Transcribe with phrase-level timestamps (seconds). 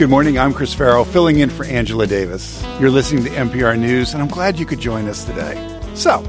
[0.00, 0.38] Good morning.
[0.38, 2.64] I'm Chris Farrell, filling in for Angela Davis.
[2.80, 5.54] You're listening to MPR News, and I'm glad you could join us today.
[5.94, 6.24] So,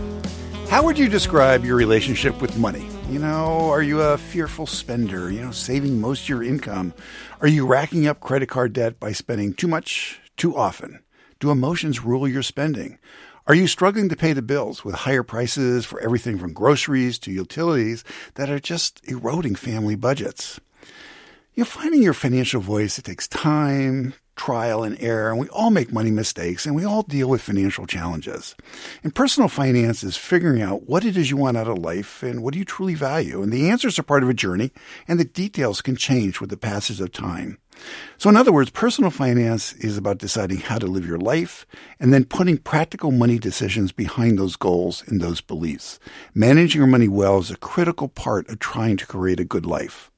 [0.68, 2.86] how would you describe your relationship with money?
[3.10, 6.94] You know, are you a fearful spender, you know, saving most of your income?
[7.40, 11.02] Are you racking up credit card debt by spending too much, too often?
[11.40, 13.00] Do emotions rule your spending?
[13.48, 17.32] Are you struggling to pay the bills with higher prices for everything from groceries to
[17.32, 20.60] utilities that are just eroding family budgets?
[21.54, 25.92] You're finding your financial voice, it takes time, trial, and error, and we all make
[25.92, 28.56] money mistakes and we all deal with financial challenges.
[29.04, 32.42] And personal finance is figuring out what it is you want out of life and
[32.42, 33.44] what do you truly value.
[33.44, 34.72] And the answers are part of a journey,
[35.10, 37.58] and the details can change with the passage of time.
[38.18, 41.66] So, in other words, personal finance is about deciding how to live your life
[42.00, 46.00] and then putting practical money decisions behind those goals and those beliefs.
[46.34, 50.11] Managing your money well is a critical part of trying to create a good life.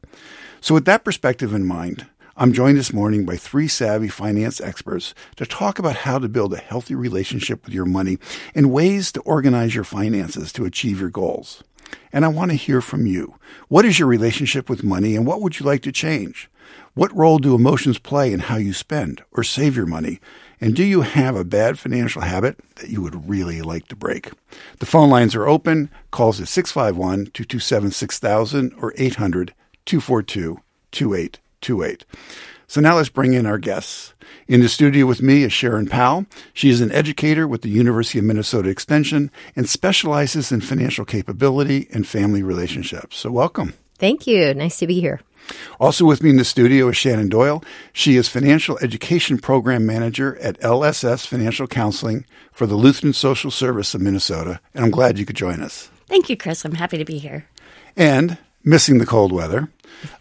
[0.63, 2.05] So, with that perspective in mind,
[2.37, 6.53] I'm joined this morning by three savvy finance experts to talk about how to build
[6.53, 8.17] a healthy relationship with your money
[8.55, 11.65] and ways to organize your finances to achieve your goals.
[12.13, 13.35] And I want to hear from you.
[13.67, 16.49] What is your relationship with money and what would you like to change?
[16.93, 20.21] What role do emotions play in how you spend or save your money?
[20.61, 24.31] And do you have a bad financial habit that you would really like to break?
[24.79, 25.89] The phone lines are open.
[26.11, 29.53] Calls at 651 227 6000 or 800
[29.85, 30.59] 242
[30.91, 32.05] 2828.
[32.67, 34.13] So now let's bring in our guests.
[34.47, 36.25] In the studio with me is Sharon Powell.
[36.53, 41.87] She is an educator with the University of Minnesota Extension and specializes in financial capability
[41.91, 43.17] and family relationships.
[43.17, 43.73] So welcome.
[43.99, 44.53] Thank you.
[44.53, 45.21] Nice to be here.
[45.79, 47.63] Also with me in the studio is Shannon Doyle.
[47.91, 53.93] She is Financial Education Program Manager at LSS Financial Counseling for the Lutheran Social Service
[53.93, 54.59] of Minnesota.
[54.73, 55.89] And I'm glad you could join us.
[56.07, 56.65] Thank you, Chris.
[56.65, 57.47] I'm happy to be here.
[57.95, 59.69] And missing the cold weather,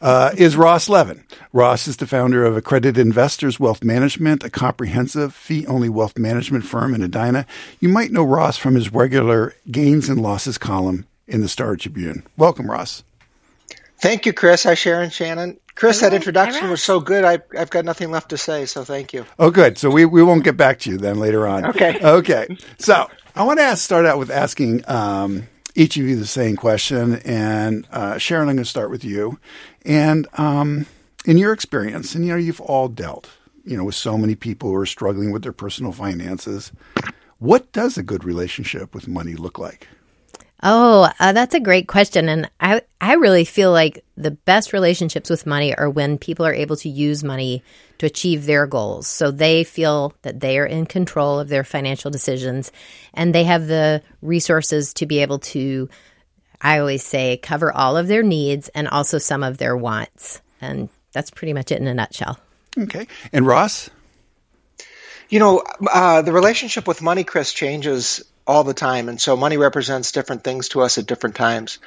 [0.01, 1.25] uh, is Ross Levin.
[1.53, 6.65] Ross is the founder of Accredited Investors Wealth Management, a comprehensive fee only wealth management
[6.65, 7.47] firm in Edina.
[7.81, 12.25] You might know Ross from his regular gains and losses column in the Star Tribune.
[12.37, 13.03] Welcome, Ross.
[14.01, 14.65] Thank you, Chris.
[14.65, 15.59] Hi, Sharon, Shannon.
[15.75, 17.25] Chris, that introduction was so good.
[17.25, 19.25] I, have got nothing left to say, so thank you.
[19.39, 19.79] Oh, good.
[19.79, 21.67] So we, we won't get back to you then later on.
[21.67, 21.99] Okay.
[22.03, 22.57] Okay.
[22.79, 26.57] So I want to ask, start out with asking um, each of you the same
[26.57, 27.17] question.
[27.25, 29.39] And uh, Sharon, I'm going to start with you.
[29.85, 30.87] And um,
[31.25, 33.31] in your experience, and you know, you've all dealt,
[33.65, 36.73] you know, with so many people who are struggling with their personal finances.
[37.39, 39.89] What does a good relationship with money look like?
[40.63, 42.29] Oh, uh, that's a great question.
[42.29, 46.55] And I, I really feel like the best relationships with money are when people are
[46.55, 47.65] able to use money
[47.99, 49.09] to achieve their goals.
[49.09, 52.71] So they feel that they are in control of their financial decisions
[53.13, 55.89] and they have the resources to be able to,
[56.61, 60.41] I always say, cover all of their needs and also some of their wants.
[60.61, 62.39] And that's pretty much it in a nutshell.
[62.79, 63.09] Okay.
[63.33, 63.91] And Ross?
[65.29, 69.09] You know, uh, the relationship with money, Chris, changes all the time.
[69.09, 71.79] And so money represents different things to us at different times.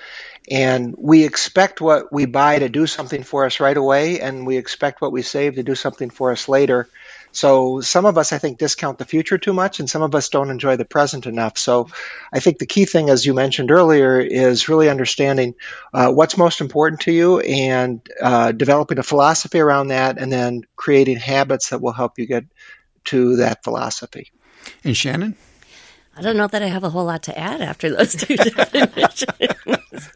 [0.50, 4.58] And we expect what we buy to do something for us right away, and we
[4.58, 6.88] expect what we save to do something for us later.
[7.32, 10.30] So some of us, I think, discount the future too much, and some of us
[10.30, 11.58] don't enjoy the present enough.
[11.58, 11.90] So
[12.32, 15.56] I think the key thing, as you mentioned earlier, is really understanding
[15.94, 20.62] uh, what's most important to you and uh, developing a philosophy around that, and then
[20.76, 22.46] creating habits that will help you get
[23.06, 24.32] to that philosophy.
[24.84, 25.36] And Shannon?
[26.18, 30.10] I don't know that I have a whole lot to add after those two definitions.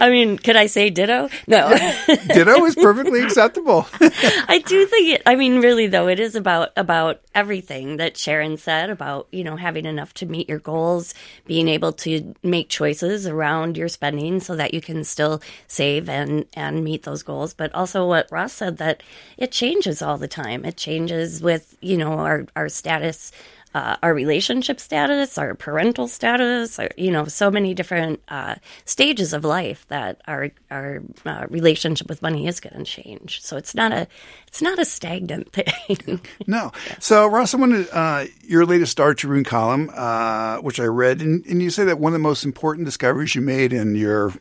[0.00, 1.30] I mean, could I say ditto?
[1.46, 1.70] No.
[2.06, 3.86] ditto is perfectly acceptable.
[4.00, 8.58] I do think it I mean really though it is about about everything that Sharon
[8.58, 11.14] said about, you know, having enough to meet your goals,
[11.46, 16.46] being able to make choices around your spending so that you can still save and
[16.54, 19.02] and meet those goals, but also what Ross said that
[19.38, 20.64] it changes all the time.
[20.64, 23.32] It changes with, you know, our our status
[23.76, 28.54] uh, our relationship status, our parental status, our, you know, so many different uh,
[28.86, 33.42] stages of life that our our uh, relationship with money is going to change.
[33.42, 34.08] So it's not a
[34.48, 36.20] it's not a stagnant thing.
[36.46, 36.72] no.
[37.00, 41.44] So Ross, I wanted uh, your latest Star Tribune column, uh, which I read, and,
[41.44, 44.32] and you say that one of the most important discoveries you made in your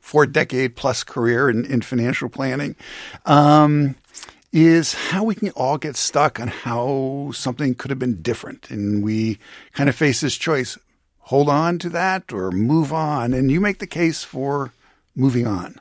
[0.00, 2.74] four decade plus career in, in financial planning.
[3.26, 3.96] Um,
[4.52, 8.70] is how we can all get stuck on how something could have been different.
[8.70, 9.38] And we
[9.74, 10.78] kind of face this choice
[11.20, 13.34] hold on to that or move on.
[13.34, 14.72] And you make the case for
[15.14, 15.78] moving on.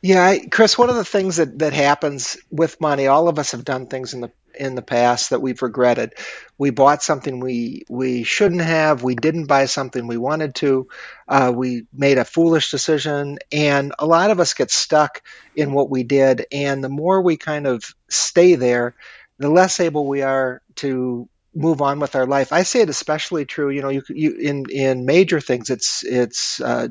[0.00, 3.64] Yeah, Chris, one of the things that, that happens with money, all of us have
[3.64, 6.14] done things in the in the past that we've regretted.
[6.58, 9.02] We bought something we we shouldn't have.
[9.02, 10.88] We didn't buy something we wanted to.
[11.28, 15.22] Uh, we made a foolish decision, and a lot of us get stuck
[15.56, 16.46] in what we did.
[16.52, 18.94] And the more we kind of stay there,
[19.38, 22.52] the less able we are to move on with our life.
[22.52, 23.70] I say it especially true.
[23.70, 26.88] You know, you, you in in major things, it's it's uh,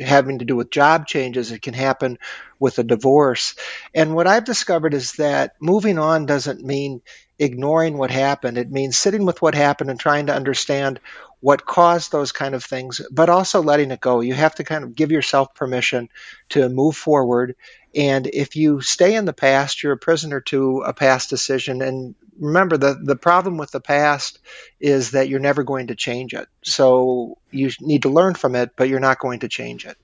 [0.00, 1.52] having to do with job changes.
[1.52, 2.18] It can happen
[2.58, 3.54] with a divorce.
[3.94, 7.02] And what I've discovered is that moving on doesn't mean
[7.38, 8.58] ignoring what happened.
[8.58, 11.00] It means sitting with what happened and trying to understand
[11.40, 14.20] what caused those kind of things, but also letting it go.
[14.20, 16.08] You have to kind of give yourself permission
[16.50, 17.56] to move forward.
[17.96, 21.80] And if you stay in the past, you're a prisoner to a past decision.
[21.80, 24.38] And remember, the, the problem with the past
[24.78, 26.46] is that you're never going to change it.
[26.62, 29.96] So you need to learn from it, but you're not going to change it.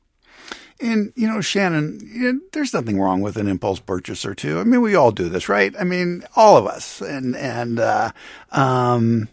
[0.80, 4.58] And you know, Shannon, you know, there's nothing wrong with an impulse purchase or two.
[4.58, 5.74] I mean, we all do this, right?
[5.78, 7.00] I mean, all of us.
[7.02, 8.10] And and uh,
[8.50, 9.28] um,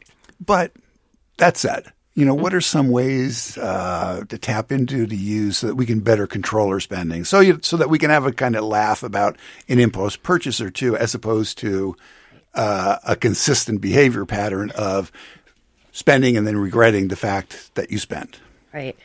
[0.45, 0.73] but
[1.37, 5.67] that said, you know, what are some ways uh, to tap into to use so
[5.67, 8.33] that we can better control our spending, so you, so that we can have a
[8.33, 9.37] kind of laugh about
[9.69, 11.95] an impulse purchase or two, as opposed to
[12.55, 15.13] uh, a consistent behavior pattern of
[15.93, 18.41] spending and then regretting the fact that you spent.
[18.73, 18.97] Right.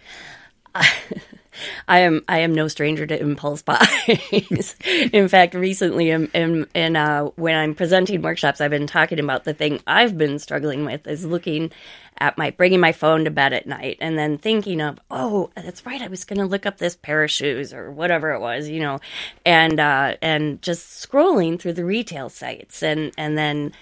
[1.88, 4.76] I am I am no stranger to impulse buys.
[4.84, 9.44] in fact, recently, in, in, in uh, when I'm presenting workshops, I've been talking about
[9.44, 11.72] the thing I've been struggling with is looking
[12.18, 15.84] at my bringing my phone to bed at night and then thinking of oh that's
[15.84, 18.68] right I was going to look up this pair of shoes or whatever it was
[18.68, 19.00] you know
[19.44, 23.72] and uh, and just scrolling through the retail sites and and then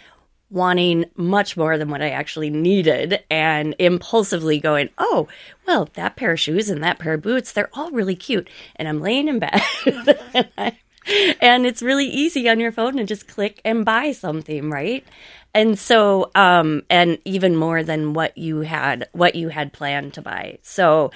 [0.52, 5.26] wanting much more than what I actually needed and impulsively going, oh,
[5.66, 8.49] well, that pair of shoes and that pair of boots, they're all really cute.
[8.76, 9.62] And I'm laying in bed
[11.40, 15.04] and, it's really easy on your phone to just click and buy something, right?
[15.54, 20.22] And so, um, and even more than what you had, what you had planned to
[20.22, 20.58] buy.
[20.62, 21.10] So,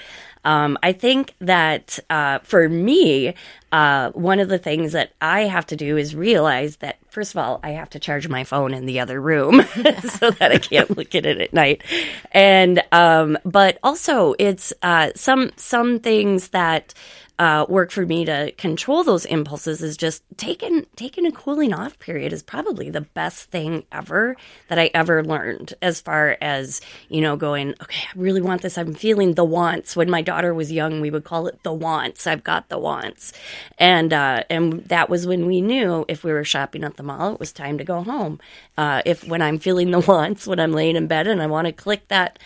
[0.44, 3.34] um, I think that uh, for me,
[3.72, 7.38] uh, one of the things that I have to do is realize that first of
[7.38, 9.62] all, I have to charge my phone in the other room
[10.02, 11.82] so that I can't look at it at night,
[12.30, 16.92] and um, but also it's uh, some some things that
[17.38, 21.98] uh, work for me to control those impulses is just taking taking a cooling off
[21.98, 24.36] period is probably the best thing ever
[24.68, 26.80] that I ever learned as far as
[27.10, 28.78] you know going okay I really want this.
[28.78, 29.94] I'm feeling the wants.
[29.94, 32.26] When my daughter was young we would call it the wants.
[32.26, 33.32] I've got the wants.
[33.78, 37.34] And uh, and that was when we knew if we were shopping at the mall
[37.34, 38.38] it was time to go home
[38.76, 41.66] uh, if when I'm feeling the wants when I'm laying in bed and I want
[41.66, 42.38] to click that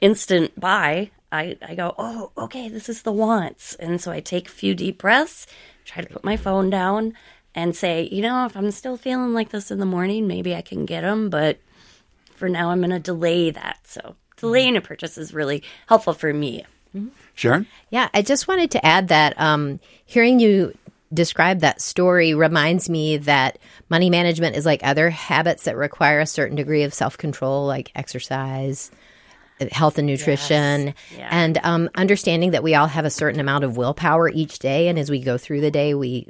[0.00, 3.74] instant buy I, I go, oh, okay, this is the wants.
[3.74, 5.46] And so I take a few deep breaths,
[5.84, 7.14] try to put my phone down,
[7.54, 10.62] and say, you know, if I'm still feeling like this in the morning, maybe I
[10.62, 11.28] can get them.
[11.28, 11.58] But
[12.34, 13.78] for now, I'm going to delay that.
[13.84, 16.64] So delaying a purchase is really helpful for me.
[16.96, 17.08] Mm-hmm.
[17.34, 17.66] Sharon?
[17.90, 20.76] Yeah, I just wanted to add that um, hearing you
[21.12, 23.58] describe that story reminds me that
[23.88, 27.90] money management is like other habits that require a certain degree of self control, like
[27.94, 28.90] exercise,
[29.72, 30.94] health and nutrition yes.
[31.16, 31.28] yeah.
[31.30, 34.98] and um, understanding that we all have a certain amount of willpower each day and
[34.98, 36.28] as we go through the day we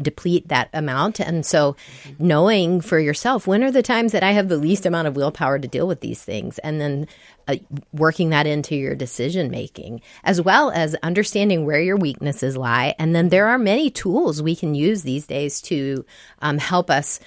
[0.00, 1.20] deplete that amount.
[1.20, 1.76] And so
[2.18, 5.58] knowing for yourself when are the times that i have the least amount of willpower
[5.58, 6.58] to deal with these things?
[6.58, 7.08] And then
[7.48, 7.56] uh,
[7.92, 12.94] working that into your decision making as well as understanding where your weaknesses lie.
[12.98, 16.04] And then there are many tools we can use these days to
[16.40, 17.20] um, help us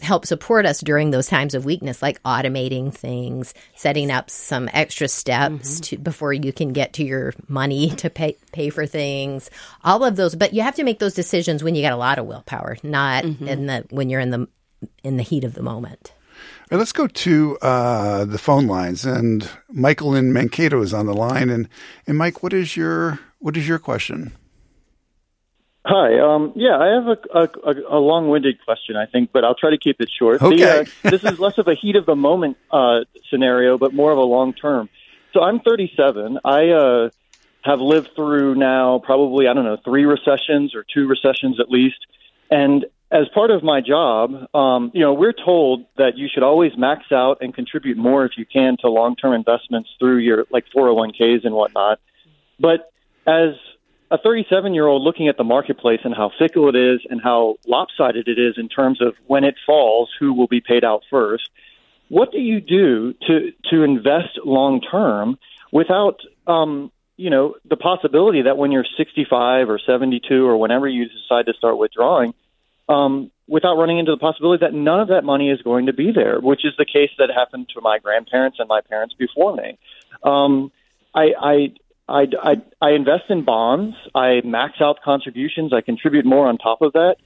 [0.00, 5.08] help support us during those times of weakness, like automating things, setting up some extra
[5.08, 5.82] steps mm-hmm.
[5.82, 9.50] to, before you can get to your money to pay pay for things.
[9.82, 12.18] All of those, but you have to make those decisions when you got a lot
[12.18, 13.48] of willpower, not mm-hmm.
[13.48, 14.48] in the when you're in the
[15.02, 16.12] in the heat of the moment.
[16.70, 21.14] Right, let's go to uh, the phone lines, and Michael in Mankato is on the
[21.14, 21.50] line.
[21.50, 21.68] And
[22.06, 24.32] and Mike, what is your what is your question?
[25.86, 26.18] Hi.
[26.18, 27.18] Um, yeah, I have a,
[27.68, 30.40] a, a, long-winded question, I think, but I'll try to keep it short.
[30.40, 30.56] Okay.
[30.56, 34.10] The, uh, this is less of a heat of the moment uh, scenario, but more
[34.10, 34.88] of a long-term.
[35.34, 36.38] So I'm 37.
[36.42, 37.10] I uh,
[37.62, 41.98] have lived through now probably I don't know three recessions or two recessions at least,
[42.50, 46.72] and as part of my job, um, you know, we're told that you should always
[46.76, 51.44] max out and contribute more if you can to long-term investments through your like 401ks
[51.44, 52.00] and whatnot.
[52.58, 52.90] But
[53.26, 53.54] as
[54.10, 57.56] a 37 year old looking at the marketplace and how fickle it is and how
[57.66, 61.48] lopsided it is in terms of when it falls, who will be paid out first.
[62.08, 65.38] What do you do to to invest long term
[65.72, 71.06] without um, you know the possibility that when you're 65 or 72 or whenever you
[71.08, 72.34] decide to start withdrawing,
[72.88, 76.12] um, without running into the possibility that none of that money is going to be
[76.12, 79.78] there, which is the case that happened to my grandparents and my parents before me.
[80.22, 80.72] Um,
[81.14, 81.72] I, I,
[82.08, 83.96] I, I, I invest in bonds.
[84.14, 85.72] I max out contributions.
[85.72, 87.16] I contribute more on top of that,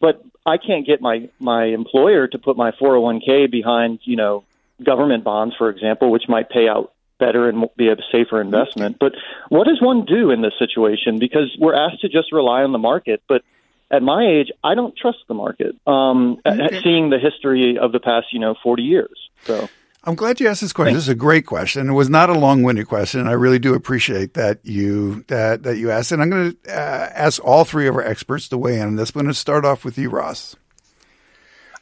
[0.00, 4.44] but I can't get my my employer to put my 401k behind you know
[4.82, 8.96] government bonds, for example, which might pay out better and be a safer investment.
[8.98, 9.12] But
[9.48, 11.18] what does one do in this situation?
[11.18, 13.42] Because we're asked to just rely on the market, but
[13.90, 15.76] at my age, I don't trust the market.
[15.86, 16.80] Um, okay.
[16.82, 19.30] Seeing the history of the past, you know, 40 years.
[19.44, 19.68] So.
[20.04, 20.94] I'm glad you asked this question.
[20.94, 21.88] This is a great question.
[21.88, 23.28] It was not a long-winded question.
[23.28, 26.10] I really do appreciate that you that that you asked.
[26.10, 28.96] And I'm going to uh, ask all three of our experts to weigh in on
[28.96, 29.10] this.
[29.10, 30.56] I'm going to start off with you, Ross.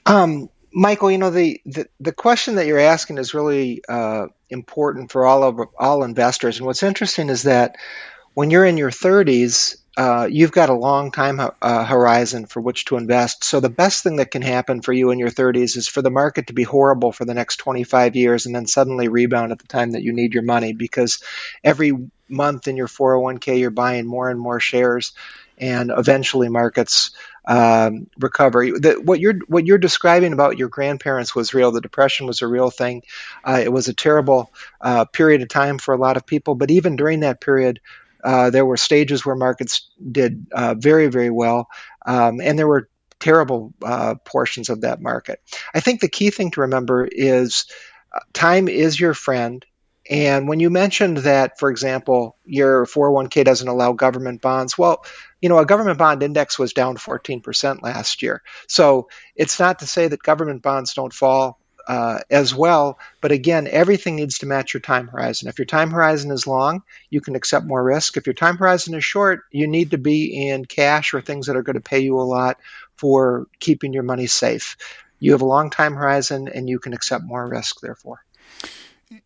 [0.04, 5.10] Um, Michael, you know the, the, the question that you're asking is really uh, important
[5.10, 6.58] for all of all investors.
[6.58, 7.76] And what's interesting is that
[8.34, 12.86] when you're in your 30s, uh, you've got a long time uh, horizon for which
[12.86, 13.44] to invest.
[13.44, 16.10] So the best thing that can happen for you in your 30s is for the
[16.10, 19.66] market to be horrible for the next 25 years and then suddenly rebound at the
[19.66, 21.22] time that you need your money because
[21.62, 21.92] every
[22.30, 25.12] month in your 401k you're buying more and more shares
[25.58, 27.10] and eventually markets
[27.44, 28.64] um, recover.
[28.80, 31.72] The, what you're what you're describing about your grandparents was real.
[31.72, 33.02] The depression was a real thing.
[33.44, 36.54] Uh, it was a terrible uh, period of time for a lot of people.
[36.54, 37.80] But even during that period,
[38.24, 41.68] uh, there were stages where markets did uh, very, very well,
[42.06, 42.88] um, and there were
[43.20, 45.40] terrible uh, portions of that market.
[45.74, 47.66] I think the key thing to remember is
[48.12, 49.64] uh, time is your friend.
[50.08, 55.04] And when you mentioned that, for example, your 401k doesn't allow government bonds, well,
[55.40, 58.42] you know, a government bond index was down 14% last year.
[58.66, 61.59] So it's not to say that government bonds don't fall
[61.90, 63.00] uh, as well.
[63.20, 65.48] But again, everything needs to match your time horizon.
[65.48, 68.16] If your time horizon is long, you can accept more risk.
[68.16, 71.56] If your time horizon is short, you need to be in cash or things that
[71.56, 72.58] are going to pay you a lot
[72.94, 74.76] for keeping your money safe.
[75.18, 78.20] You have a long time horizon and you can accept more risk, therefore.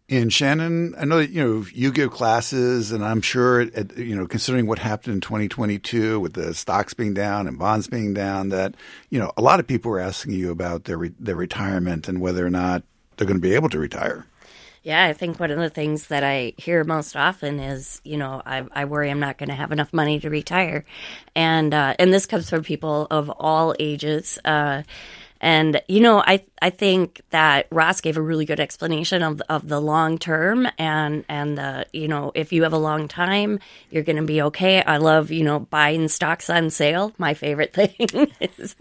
[0.09, 4.27] And Shannon, I know that you know you give classes, and I'm sure you know
[4.27, 8.77] considering what happened in 2022 with the stocks being down and bonds being down, that
[9.11, 12.21] you know a lot of people are asking you about their re- their retirement and
[12.21, 12.83] whether or not
[13.17, 14.27] they're going to be able to retire.
[14.83, 18.43] Yeah, I think one of the things that I hear most often is, you know,
[18.45, 20.85] I, I worry I'm not going to have enough money to retire,
[21.35, 24.39] and uh, and this comes from people of all ages.
[24.45, 24.83] Uh,
[25.45, 29.69] and you know, I I think that Ross gave a really good explanation of of
[29.69, 33.61] the long term and and the you know if you have a long time,
[33.91, 34.83] you're going to be okay.
[34.83, 37.13] I love you know buying stocks on sale.
[37.19, 37.75] My favorite
[38.09, 38.75] thing is,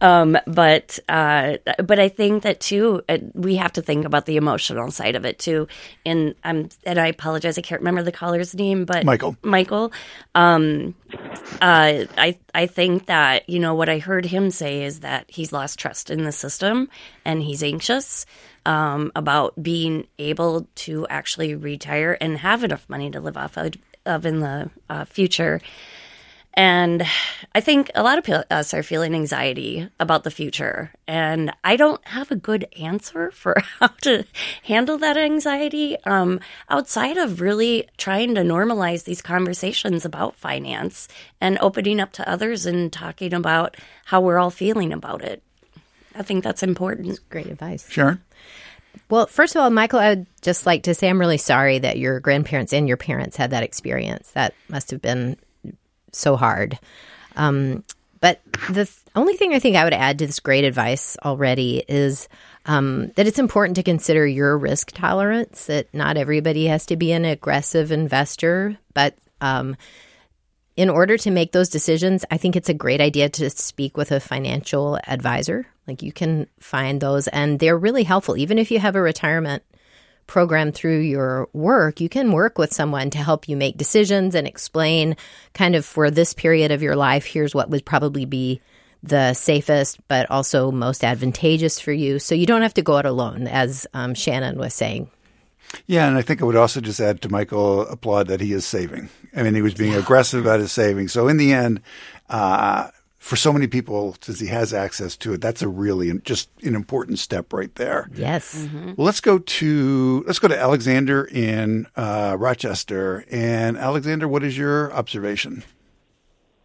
[0.00, 4.38] um, but uh, but I think that too uh, we have to think about the
[4.38, 5.68] emotional side of it too.
[6.06, 9.36] And I'm and I apologize, I can't remember the caller's name, but Michael.
[9.42, 9.92] Michael.
[10.34, 10.94] Um,
[11.60, 15.52] uh, I I think that you know what I heard him say is that he's
[15.52, 16.88] lost trust in the system
[17.24, 18.26] and he's anxious
[18.66, 24.26] um, about being able to actually retire and have enough money to live off of,
[24.26, 25.60] in the uh, future.
[26.58, 27.06] And
[27.54, 30.92] I think a lot of us are feeling anxiety about the future.
[31.06, 34.24] And I don't have a good answer for how to
[34.64, 41.06] handle that anxiety um, outside of really trying to normalize these conversations about finance
[41.40, 43.76] and opening up to others and talking about
[44.06, 45.44] how we're all feeling about it.
[46.18, 47.06] I think that's important.
[47.06, 47.88] That's great advice.
[47.88, 48.18] Sure.
[49.08, 51.98] Well, first of all, Michael, I would just like to say I'm really sorry that
[51.98, 54.30] your grandparents and your parents had that experience.
[54.32, 55.36] That must have been
[56.12, 56.78] so hard.
[57.36, 57.84] Um,
[58.20, 61.84] but the th- only thing I think I would add to this great advice already
[61.88, 62.28] is
[62.66, 67.12] um, that it's important to consider your risk tolerance, that not everybody has to be
[67.12, 69.76] an aggressive investor, but um,
[70.78, 74.12] in order to make those decisions, I think it's a great idea to speak with
[74.12, 75.66] a financial advisor.
[75.88, 78.36] Like you can find those, and they're really helpful.
[78.36, 79.64] Even if you have a retirement
[80.28, 84.46] program through your work, you can work with someone to help you make decisions and
[84.46, 85.16] explain
[85.52, 88.60] kind of for this period of your life, here's what would probably be
[89.02, 92.20] the safest, but also most advantageous for you.
[92.20, 95.10] So you don't have to go it alone, as um, Shannon was saying.
[95.86, 98.64] Yeah, and I think I would also just add to Michael applaud that he is
[98.64, 99.10] saving.
[99.36, 101.08] I mean, he was being aggressive about his saving.
[101.08, 101.80] So in the end,
[102.28, 106.48] uh, for so many people, since he has access to it, that's a really just
[106.62, 108.08] an important step right there.
[108.14, 108.64] Yes.
[108.64, 108.94] Mm-hmm.
[108.96, 113.24] Well, let's go to let's go to Alexander in uh, Rochester.
[113.30, 115.62] And Alexander, what is your observation?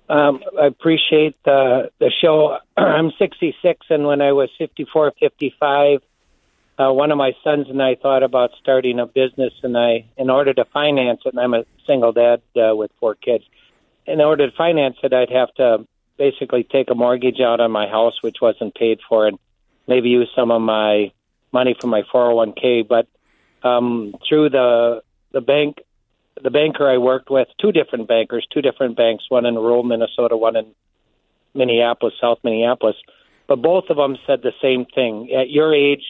[0.09, 2.57] Um, I appreciate the the show.
[2.77, 6.01] I'm 66, and when I was 54, 55,
[6.77, 10.29] uh, one of my sons and I thought about starting a business, and I, in
[10.29, 13.43] order to finance it, and I'm a single dad uh, with four kids.
[14.05, 15.87] In order to finance it, I'd have to
[16.17, 19.37] basically take a mortgage out on my house, which wasn't paid for, and
[19.87, 21.11] maybe use some of my
[21.51, 22.87] money from my 401k.
[22.87, 23.07] But
[23.67, 25.77] um, through the the bank,
[26.41, 30.37] the banker I worked with, two different bankers, two different banks, one in rural Minnesota,
[30.37, 30.73] one in
[31.53, 32.95] Minneapolis, South Minneapolis,
[33.47, 35.31] but both of them said the same thing.
[35.33, 36.03] At your age,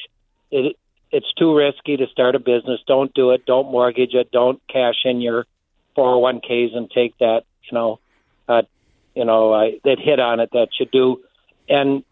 [0.54, 0.78] it,
[1.12, 2.80] it's too risky to start a business.
[2.88, 3.46] Don't do it.
[3.46, 4.32] Don't mortgage it.
[4.32, 5.46] Don't cash in your
[5.98, 8.00] 401ks and take that, you know,
[8.48, 8.64] uh,
[9.16, 11.22] you know, uh, that hit on it that you do.
[11.70, 12.04] And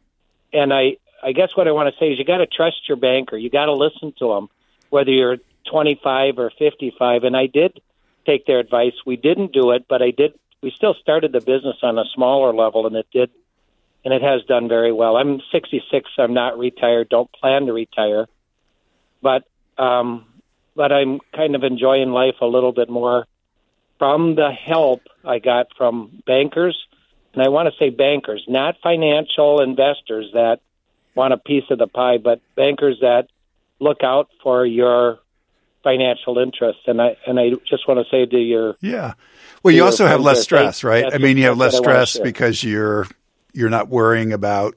[0.53, 2.97] and I I guess what I want to say is you got to trust your
[2.97, 3.37] banker.
[3.37, 4.49] You got to listen to them,
[4.89, 5.37] whether you're
[5.69, 7.23] 25 or 55.
[7.23, 7.79] And I did
[8.25, 8.93] take their advice.
[9.05, 10.33] We didn't do it, but I did.
[10.61, 13.31] We still started the business on a smaller level, and it did,
[14.03, 15.15] and it has done very well.
[15.15, 16.09] I'm 66.
[16.17, 17.09] I'm not retired.
[17.09, 18.27] Don't plan to retire,
[19.21, 19.43] but
[19.77, 20.25] um,
[20.75, 23.25] but I'm kind of enjoying life a little bit more
[23.99, 26.77] from the help I got from bankers,
[27.33, 30.59] and I want to say bankers, not financial investors that
[31.13, 33.27] want a piece of the pie, but bankers that
[33.79, 35.19] look out for your
[35.83, 36.81] financial interests.
[36.87, 39.13] And I and I just want to say to your yeah,
[39.61, 41.13] well, you also have less stress, right?
[41.13, 43.07] I mean, you have less what I wanna stress because you're
[43.53, 44.75] you're not worrying about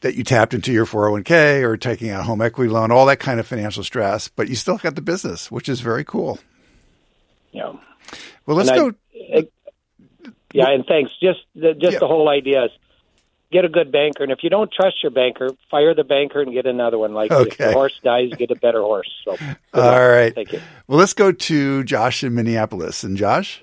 [0.00, 3.20] that you tapped into your 401k or taking out a home equity loan, all that
[3.20, 6.38] kind of financial stress, but you still got the business, which is very cool.
[7.52, 7.72] yeah.
[8.46, 9.48] Well, let's And I- go.
[10.52, 11.12] Yeah, and thanks.
[11.22, 11.98] Just the, just Yeah.
[12.00, 12.70] the whole idea is
[13.52, 16.52] get a good banker, and if you don't trust your banker, fire the banker and
[16.52, 17.12] get another one.
[17.14, 17.66] Like if Okay.
[17.66, 19.08] the horse dies, get a better horse.
[19.24, 19.36] So, All
[19.82, 20.00] luck.
[20.00, 20.34] right.
[20.34, 20.60] Thank you.
[20.88, 23.04] Well, let's go to Josh in Minneapolis.
[23.04, 23.62] And Josh?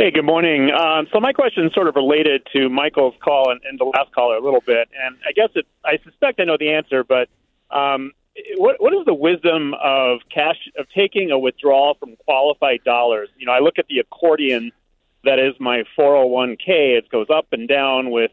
[0.00, 0.70] Hey, good morning.
[0.70, 4.14] Um, so my question is sort of related to Michael's call and, and the last
[4.14, 7.28] caller a little bit, and I guess it, I suspect I know the answer, but
[7.72, 8.12] um,
[8.58, 13.28] what what is the wisdom of cash of taking a withdrawal from qualified dollars?
[13.38, 14.70] You know, I look at the accordion
[15.24, 16.96] that is my 401k.
[16.96, 18.30] It goes up and down with,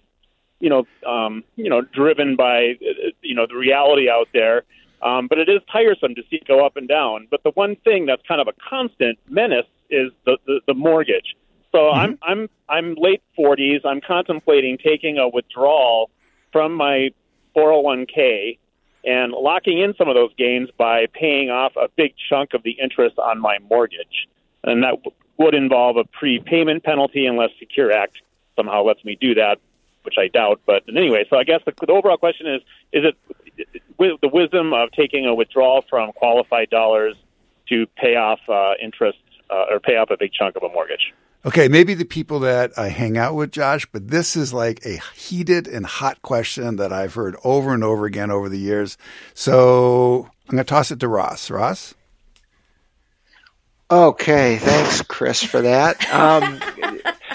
[0.59, 2.75] you know, um, you know, driven by
[3.23, 4.65] you know the reality out there.
[5.01, 7.27] Um, but it is tiresome to see it go up and down.
[7.31, 11.35] But the one thing that's kind of a constant menace is the, the, the mortgage.
[11.75, 13.81] So I'm I'm I'm late 40s.
[13.83, 16.09] I'm contemplating taking a withdrawal
[16.53, 17.09] from my
[17.53, 18.57] 401k
[19.03, 22.71] and locking in some of those gains by paying off a big chunk of the
[22.81, 24.29] interest on my mortgage.
[24.63, 28.21] And that w- would involve a prepayment penalty unless Secure Act
[28.55, 29.57] somehow lets me do that,
[30.03, 30.61] which I doubt.
[30.65, 32.61] But anyway, so I guess the, the overall question is:
[32.93, 37.15] Is it with the wisdom of taking a withdrawal from qualified dollars
[37.67, 41.11] to pay off uh, interest uh, or pay off a big chunk of a mortgage?
[41.45, 44.99] Okay, maybe the people that I hang out with, Josh, but this is like a
[45.13, 48.97] heated and hot question that I've heard over and over again over the years.
[49.35, 51.51] So I'm going to toss it to Ross.
[51.51, 51.93] Ross?
[53.91, 56.11] Okay, thanks, Chris, for that.
[56.11, 56.59] Um,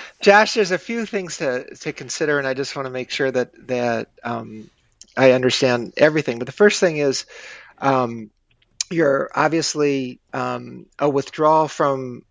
[0.21, 3.31] Josh, there's a few things to, to consider, and I just want to make sure
[3.31, 4.69] that that um,
[5.17, 6.41] I understand everything.
[6.41, 7.27] But the first thing is,
[7.79, 8.31] um,
[8.91, 12.25] you're obviously um, a withdrawal from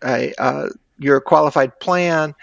[0.00, 0.68] a, uh,
[0.98, 2.34] your qualified plan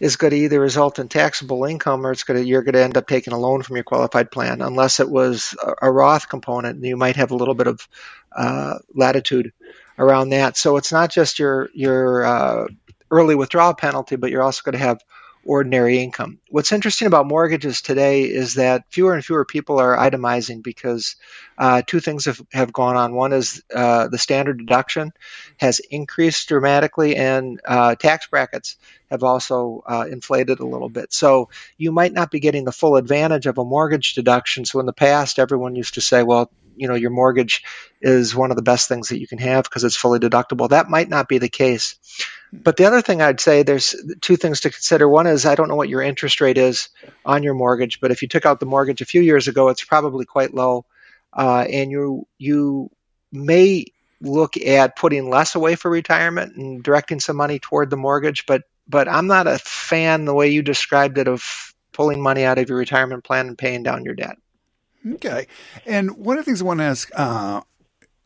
[0.00, 2.82] is going to either result in taxable income or it's going to you're going to
[2.82, 6.76] end up taking a loan from your qualified plan unless it was a, Roth component
[6.76, 7.88] and you might have a little bit of
[8.36, 9.52] uh, latitude
[9.98, 10.56] around that.
[10.56, 12.66] So it's not just your your uh,
[13.10, 15.02] early withdrawal penalty but you're also going to have
[15.48, 20.62] ordinary income what's interesting about mortgages today is that fewer and fewer people are itemizing
[20.62, 21.16] because
[21.56, 25.12] uh, two things have, have gone on one is uh, the standard deduction
[25.58, 28.76] has increased dramatically and uh, tax brackets
[29.10, 31.12] have also uh, inflated a little bit.
[31.12, 34.64] So you might not be getting the full advantage of a mortgage deduction.
[34.64, 37.64] So in the past, everyone used to say, well, you know, your mortgage
[38.00, 40.68] is one of the best things that you can have because it's fully deductible.
[40.68, 41.96] That might not be the case.
[42.52, 45.08] But the other thing I'd say, there's two things to consider.
[45.08, 46.88] One is I don't know what your interest rate is
[47.24, 49.84] on your mortgage, but if you took out the mortgage a few years ago, it's
[49.84, 50.86] probably quite low,
[51.32, 52.90] uh, and you you
[53.30, 53.84] may
[54.20, 58.46] look at putting less away for retirement and directing some money toward the mortgage.
[58.46, 62.58] But but I'm not a fan the way you described it of pulling money out
[62.58, 64.36] of your retirement plan and paying down your debt.
[65.14, 65.46] Okay.
[65.86, 67.60] And one of the things I want to ask uh,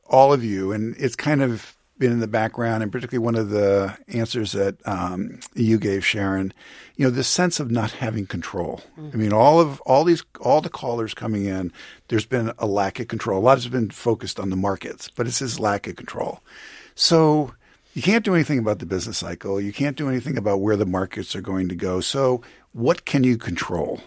[0.06, 3.50] all of you, and it's kind of been in the background, and particularly one of
[3.50, 6.52] the answers that um, you gave, Sharon,
[6.96, 8.82] you know, this sense of not having control.
[8.98, 11.72] I mean, all of all these all the callers coming in,
[12.08, 13.38] there's been a lack of control.
[13.38, 16.40] A lot has been focused on the markets, but it's this lack of control.
[16.94, 17.54] So
[17.94, 19.60] you can't do anything about the business cycle.
[19.60, 22.00] You can't do anything about where the markets are going to go.
[22.00, 24.00] So what can you control?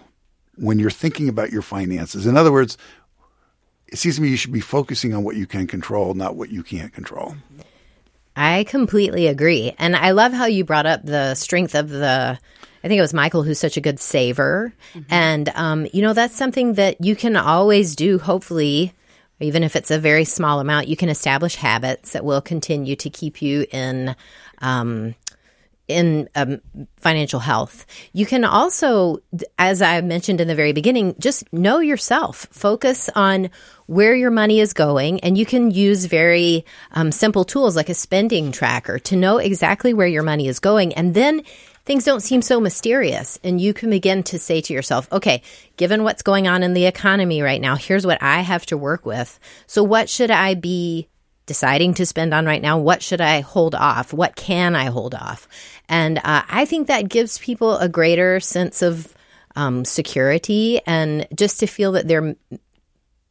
[0.57, 2.25] when you're thinking about your finances.
[2.25, 2.77] In other words,
[3.87, 6.49] it seems to me you should be focusing on what you can control, not what
[6.49, 7.35] you can't control.
[8.35, 9.73] I completely agree.
[9.77, 12.37] And I love how you brought up the strength of the
[12.85, 14.71] I think it was Michael who's such a good saver.
[14.93, 15.11] Mm-hmm.
[15.11, 18.93] And, um, you know, that's something that you can always do, hopefully,
[19.39, 23.09] even if it's a very small amount, you can establish habits that will continue to
[23.09, 24.15] keep you in.
[24.59, 25.15] Um,
[25.87, 26.61] in um,
[26.97, 27.85] financial health.
[28.11, 29.19] You can also,
[29.59, 32.47] as I mentioned in the very beginning, just know yourself.
[32.49, 33.51] Focus on
[33.87, 37.93] where your money is going, and you can use very um, simple tools like a
[37.93, 40.93] spending tracker to know exactly where your money is going.
[40.93, 41.43] And then
[41.85, 43.39] things don't seem so mysterious.
[43.43, 45.41] And you can begin to say to yourself, okay,
[45.77, 49.05] given what's going on in the economy right now, here's what I have to work
[49.05, 49.39] with.
[49.67, 51.07] So, what should I be
[51.45, 52.79] deciding to spend on right now?
[52.79, 54.13] What should I hold off?
[54.13, 55.47] What can I hold off?
[55.87, 59.13] And uh, I think that gives people a greater sense of
[59.55, 62.35] um, security and just to feel that they're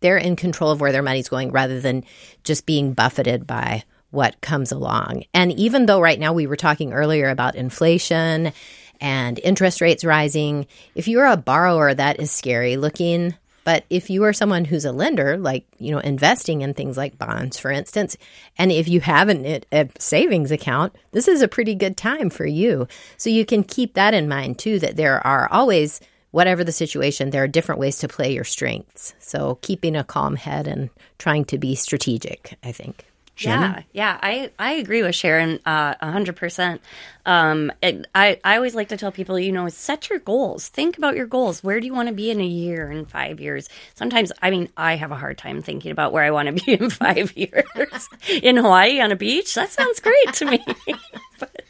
[0.05, 2.05] they're in control of where their money's going rather than
[2.45, 5.25] just being buffeted by what comes along.
[5.33, 8.53] And even though right now we were talking earlier about inflation
[9.01, 13.35] and interest rates rising, if you're a borrower, that is scary looking.
[13.65, 17.17] But if you are someone who's a lender, like, you know, investing in things like
[17.17, 18.15] bonds, for instance,
[18.59, 22.45] and if you have an, a savings account, this is a pretty good time for
[22.45, 22.87] you.
[23.17, 26.03] So you can keep that in mind too, that there are always,
[26.35, 29.15] whatever the situation, there are different ways to play your strengths.
[29.21, 33.07] So keeping a calm head and trying to be strategic, I think.
[33.37, 33.85] Shannon?
[33.93, 36.81] Yeah, yeah, I, I agree with Sharon uh, a hundred percent.
[37.25, 40.69] Um, I I always like to tell people, you know, set your goals.
[40.69, 41.63] Think about your goals.
[41.63, 43.69] Where do you want to be in a year, in five years?
[43.95, 46.73] Sometimes, I mean, I have a hard time thinking about where I want to be
[46.81, 48.09] in five years.
[48.43, 50.65] in Hawaii on a beach, that sounds great to me.
[51.41, 51.63] but,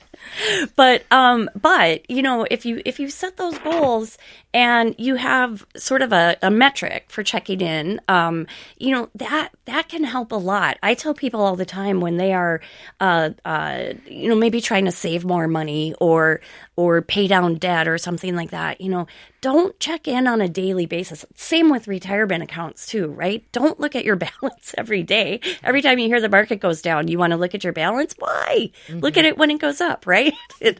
[0.77, 4.19] but um but you know if you if you set those goals
[4.55, 8.01] and you have sort of a, a metric for checking in.
[8.09, 8.47] Um
[8.79, 10.79] you know that that can help a lot.
[10.83, 12.61] I tell people all the time when they are
[13.01, 16.41] uh uh you know maybe trying to save more money or
[16.77, 19.07] or pay down debt or something like that you know
[19.41, 21.27] don't check in on a daily basis.
[21.35, 23.45] Same with retirement accounts too right?
[23.53, 25.41] Don't look at your balance every day.
[25.65, 28.15] Every time you hear the market goes down you want to look at your balance?
[28.19, 28.71] Why?
[28.87, 29.01] Mm-hmm.
[29.01, 30.33] look at it when it goes up right?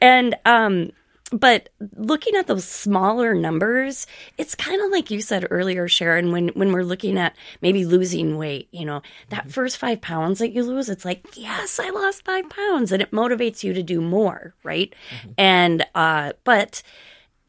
[0.00, 0.92] And um
[1.32, 6.48] but looking at those smaller numbers, it's kind of like you said earlier, Sharon, when,
[6.48, 9.50] when we're looking at maybe losing weight, you know, that mm-hmm.
[9.50, 12.92] first five pounds that you lose, it's like, yes, I lost five pounds.
[12.92, 14.94] And it motivates you to do more, right?
[15.10, 15.30] Mm-hmm.
[15.36, 16.82] And, uh, but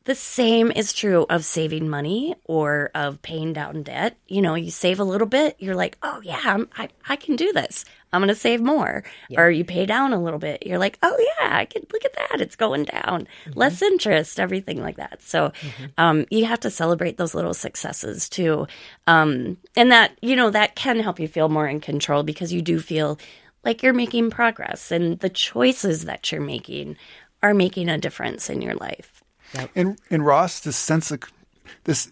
[0.05, 4.17] the same is true of saving money or of paying down debt.
[4.27, 7.35] You know, you save a little bit, you're like, oh, yeah, I'm, i I, can
[7.35, 7.85] do this.
[8.11, 9.03] I'm going to save more.
[9.29, 9.41] Yeah.
[9.41, 10.65] Or you pay down a little bit.
[10.65, 12.41] You're like, oh, yeah, I can look at that.
[12.41, 13.27] It's going down.
[13.45, 13.59] Mm-hmm.
[13.59, 15.21] Less interest, everything like that.
[15.21, 15.85] So mm-hmm.
[15.97, 18.67] um, you have to celebrate those little successes too.
[19.05, 22.61] Um, and that, you know, that can help you feel more in control because you
[22.61, 23.19] do feel
[23.63, 26.95] like you're making progress and the choices that you're making
[27.43, 29.18] are making a difference in your life.
[29.53, 29.69] Yep.
[29.75, 31.21] And and Ross, this sense of
[31.83, 32.11] this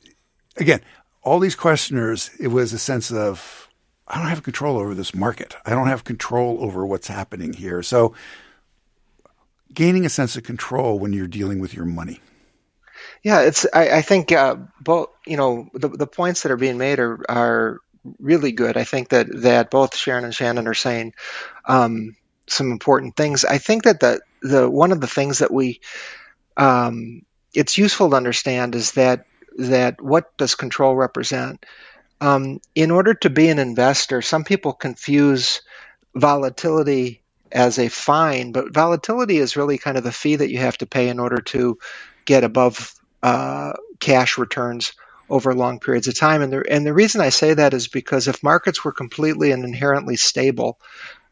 [0.57, 0.81] again,
[1.23, 3.67] all these questioners, it was a sense of
[4.07, 5.55] I don't have control over this market.
[5.65, 7.83] I don't have control over what's happening here.
[7.83, 8.13] So
[9.73, 12.21] gaining a sense of control when you're dealing with your money.
[13.23, 13.65] Yeah, it's.
[13.73, 15.09] I, I think uh, both.
[15.25, 17.79] You know, the the points that are being made are are
[18.19, 18.77] really good.
[18.77, 21.13] I think that that both Sharon and Shannon are saying
[21.65, 22.15] um,
[22.47, 23.45] some important things.
[23.45, 25.81] I think that the the one of the things that we
[26.55, 27.21] um,
[27.57, 29.25] it's useful to understand is that
[29.57, 31.65] that what does control represent?
[32.21, 35.63] Um, in order to be an investor, some people confuse
[36.13, 40.77] volatility as a fine, but volatility is really kind of the fee that you have
[40.77, 41.79] to pay in order to
[42.25, 42.93] get above
[43.23, 44.93] uh, cash returns
[45.27, 46.43] over long periods of time.
[46.43, 49.63] And the, and the reason I say that is because if markets were completely and
[49.63, 50.79] inherently stable,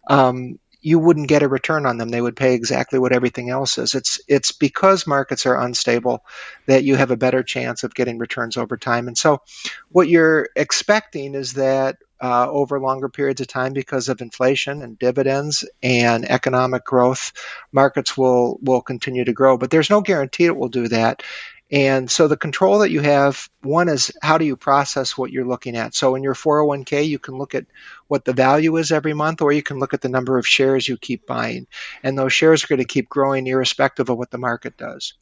[0.09, 2.09] um, you wouldn't get a return on them.
[2.09, 3.95] They would pay exactly what everything else is.
[3.95, 6.23] It's it's because markets are unstable
[6.67, 9.07] that you have a better chance of getting returns over time.
[9.07, 9.41] And so,
[9.89, 14.99] what you're expecting is that uh, over longer periods of time, because of inflation and
[14.99, 17.33] dividends and economic growth,
[17.71, 19.57] markets will will continue to grow.
[19.57, 21.23] But there's no guarantee it will do that.
[21.71, 25.47] And so the control that you have, one is how do you process what you're
[25.47, 25.95] looking at?
[25.95, 27.65] So in your 401k, you can look at
[28.07, 30.87] what the value is every month, or you can look at the number of shares
[30.87, 31.67] you keep buying.
[32.03, 35.13] And those shares are going to keep growing irrespective of what the market does.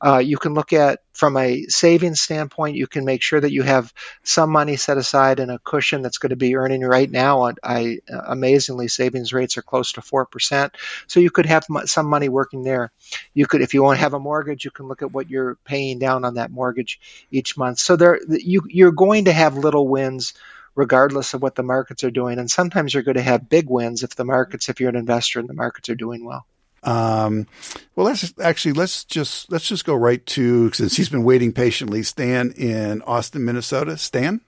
[0.00, 3.62] Uh, you can look at, from a savings standpoint, you can make sure that you
[3.62, 7.52] have some money set aside in a cushion that's going to be earning right now.
[7.62, 10.74] I, amazingly, savings rates are close to 4%.
[11.06, 12.90] So you could have some money working there.
[13.34, 15.56] You could, if you want to have a mortgage, you can look at what you're
[15.64, 17.00] paying down on that mortgage
[17.30, 17.78] each month.
[17.78, 20.32] So there, you, you're going to have little wins
[20.74, 22.38] regardless of what the markets are doing.
[22.38, 25.40] And sometimes you're going to have big wins if the markets, if you're an investor
[25.40, 26.46] and the markets are doing well.
[26.82, 27.46] Um,
[27.94, 32.02] well, let's actually let's just let's just go right to since he's been waiting patiently.
[32.02, 33.98] Stan in Austin, Minnesota.
[33.98, 34.40] Stan.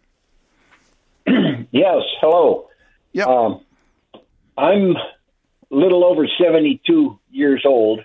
[1.26, 2.02] yes.
[2.20, 2.68] Hello.
[3.12, 3.26] Yeah.
[3.26, 3.60] Um,
[4.56, 8.04] I'm a little over 72 years old,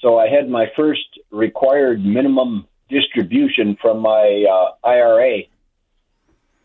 [0.00, 5.42] so I had my first required minimum distribution from my uh, IRA,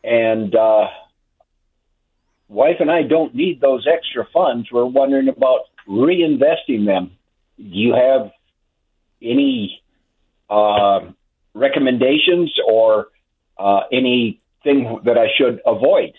[0.04, 0.88] and uh,
[2.48, 4.70] wife and I don't need those extra funds.
[4.72, 7.12] We're wondering about reinvesting them.
[7.58, 8.32] Do you have
[9.22, 9.82] any
[10.50, 11.02] uh,
[11.54, 13.08] recommendations or
[13.58, 16.14] uh, anything that I should avoid?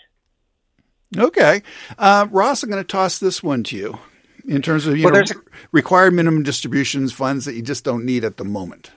[1.16, 1.62] Okay.
[1.98, 3.98] Uh, Ross, I'm going to toss this one to you
[4.46, 8.04] in terms of you Well, know, a- required minimum distributions funds that you just don't
[8.04, 8.92] need at the moment.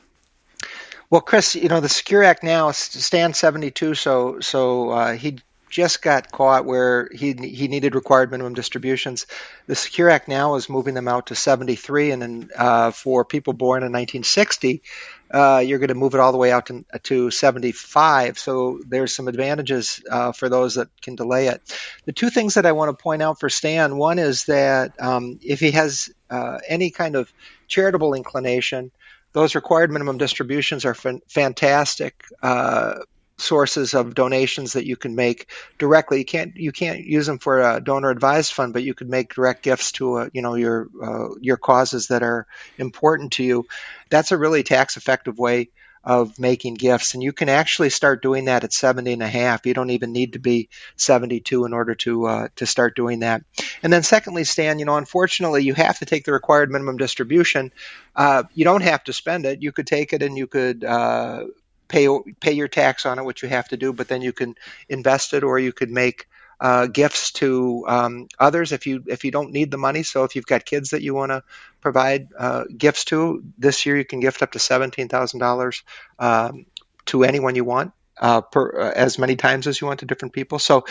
[1.09, 5.37] Well, Chris, you know the Secure Act now stands 72, so so uh, he
[5.69, 9.27] just got caught where he he needed required minimum distributions.
[9.67, 13.53] The Secure Act now is moving them out to 73, and then uh, for people
[13.53, 14.81] born in 1960,
[15.29, 18.39] uh, you're going to move it all the way out to, to 75.
[18.39, 21.61] So there's some advantages uh, for those that can delay it.
[22.05, 25.39] The two things that I want to point out for Stan, one is that um,
[25.43, 27.31] if he has uh, any kind of
[27.67, 28.91] charitable inclination,
[29.35, 32.99] those required minimum distributions are fan- fantastic uh,
[33.37, 36.19] sources of donations that you can make directly.
[36.19, 39.33] You can't you can't use them for a donor advised fund, but you could make
[39.33, 43.67] direct gifts to uh, you know your uh, your causes that are important to you.
[44.09, 45.69] That's a really tax effective way
[46.05, 47.15] of making gifts.
[47.15, 49.65] And you can actually start doing that at 70 and a half.
[49.65, 53.43] You don't even need to be 72 in order to uh, to start doing that.
[53.81, 57.71] And then secondly stan you know unfortunately you have to take the required minimum distribution.
[58.15, 59.63] Uh, you don't have to spend it.
[59.63, 61.45] You could take it and you could uh,
[61.87, 62.07] pay
[62.39, 64.55] pay your tax on it which you have to do but then you can
[64.89, 66.27] invest it or you could make
[66.59, 70.03] uh, gifts to um, others if you if you don't need the money.
[70.03, 71.43] So if you've got kids that you want to
[71.81, 75.83] provide uh, gifts to, this year you can gift up to seventeen thousand dollars
[76.19, 76.65] um,
[77.07, 80.33] to anyone you want, uh, per, uh, as many times as you want to different
[80.33, 80.59] people.
[80.59, 80.85] So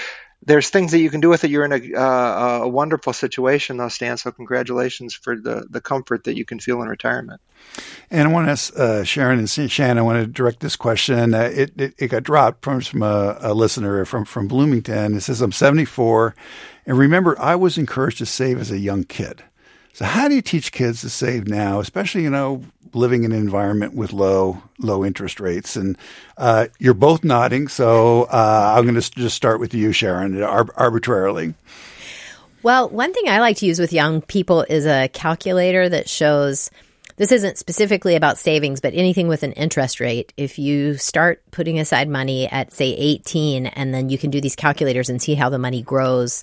[0.46, 1.50] there's things that you can do with it.
[1.50, 4.16] You're in a, uh, a wonderful situation, though, Stan.
[4.16, 7.40] So congratulations for the the comfort that you can feel in retirement.
[8.10, 11.34] And I want to ask uh, Sharon and Shannon, I want to direct this question.
[11.34, 15.14] Uh, it, it, it got dropped from, from a, a, listener from, from Bloomington.
[15.14, 16.34] It says, I'm 74.
[16.86, 19.42] And remember, I was encouraged to save as a young kid.
[19.94, 23.38] So how do you teach kids to save now, especially, you know, living in an
[23.38, 25.76] environment with low, low interest rates?
[25.76, 25.96] And
[26.36, 27.68] uh, you're both nodding.
[27.68, 31.54] So uh, I'm going to just start with you, Sharon, arbitrarily.
[32.64, 36.70] Well, one thing I like to use with young people is a calculator that shows–
[37.16, 40.32] this isn't specifically about savings, but anything with an interest rate.
[40.36, 44.56] If you start putting aside money at, say, 18, and then you can do these
[44.56, 46.42] calculators and see how the money grows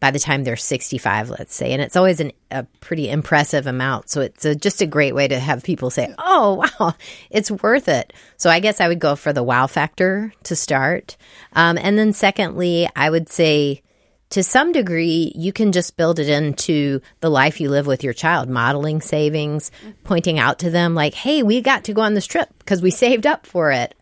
[0.00, 1.72] by the time they're 65, let's say.
[1.72, 4.08] And it's always an, a pretty impressive amount.
[4.08, 6.94] So it's a, just a great way to have people say, oh, wow,
[7.28, 8.12] it's worth it.
[8.38, 11.16] So I guess I would go for the wow factor to start.
[11.52, 13.82] Um, and then secondly, I would say,
[14.30, 18.12] to some degree, you can just build it into the life you live with your
[18.12, 19.72] child, modeling savings,
[20.04, 22.92] pointing out to them, like, hey, we got to go on this trip because we
[22.92, 23.92] saved up for it.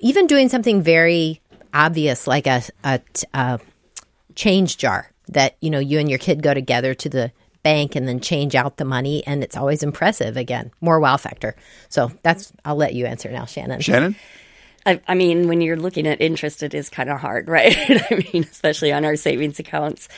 [0.00, 1.40] Even doing something very
[1.74, 3.00] obvious like a, a,
[3.34, 3.58] a
[4.36, 8.08] change jar that, you know, you and your kid go together to the bank and
[8.08, 9.24] then change out the money.
[9.26, 11.54] And it's always impressive again, more wow factor.
[11.88, 13.80] So that's, I'll let you answer now, Shannon.
[13.80, 14.16] Shannon?
[14.84, 17.76] I, I, mean, when you're looking at interest, it is kind of hard, right?
[17.78, 20.08] I mean, especially on our savings accounts.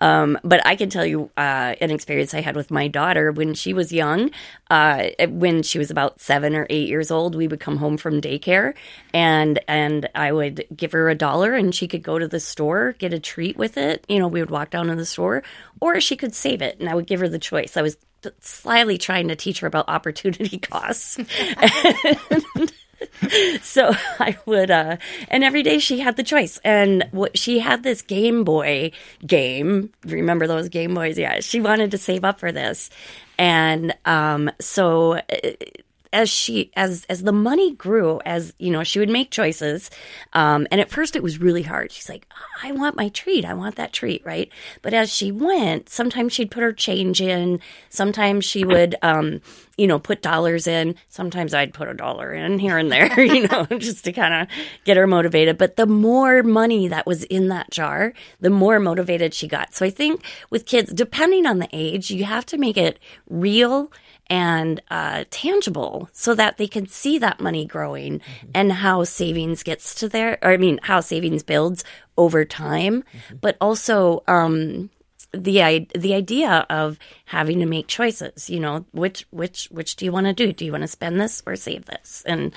[0.00, 3.54] Um, but I can tell you uh, an experience I had with my daughter when
[3.54, 4.30] she was young.
[4.70, 8.20] Uh, when she was about seven or eight years old, we would come home from
[8.20, 8.74] daycare,
[9.12, 12.94] and and I would give her a dollar, and she could go to the store,
[12.98, 14.04] get a treat with it.
[14.08, 15.42] You know, we would walk down to the store,
[15.80, 17.76] or she could save it, and I would give her the choice.
[17.76, 17.96] I was
[18.40, 21.18] slyly trying to teach her about opportunity costs.
[22.56, 22.72] and,
[23.62, 24.96] so I would, uh,
[25.28, 26.58] and every day she had the choice.
[26.64, 28.92] And what she had this Game Boy
[29.26, 29.90] game.
[30.04, 31.18] Remember those Game Boys?
[31.18, 31.40] Yeah.
[31.40, 32.90] She wanted to save up for this.
[33.38, 35.20] And um, so
[36.14, 39.90] as she as as the money grew as you know she would make choices
[40.32, 41.90] um, and at first it was really hard.
[41.90, 43.44] She's like oh, i want my treat.
[43.44, 44.50] I want that treat right?
[44.80, 47.60] But as she went sometimes she'd put her change in.
[47.90, 49.40] Sometimes she would um,
[49.76, 50.94] you know put dollars in.
[51.08, 54.48] Sometimes i'd put a dollar in here and there you know just to kind of
[54.84, 55.58] get her motivated.
[55.58, 59.74] But the more money that was in that jar the more motivated she got.
[59.74, 63.90] So i think with kids depending on the age you have to make it real
[64.28, 68.46] and uh, tangible so that they can see that money growing mm-hmm.
[68.54, 71.84] and how savings gets to there or i mean how savings builds
[72.16, 73.36] over time mm-hmm.
[73.40, 74.88] but also um,
[75.34, 78.48] the the idea of having to make choices.
[78.48, 80.52] You know, which which which do you want to do?
[80.52, 82.22] Do you want to spend this or save this?
[82.26, 82.52] And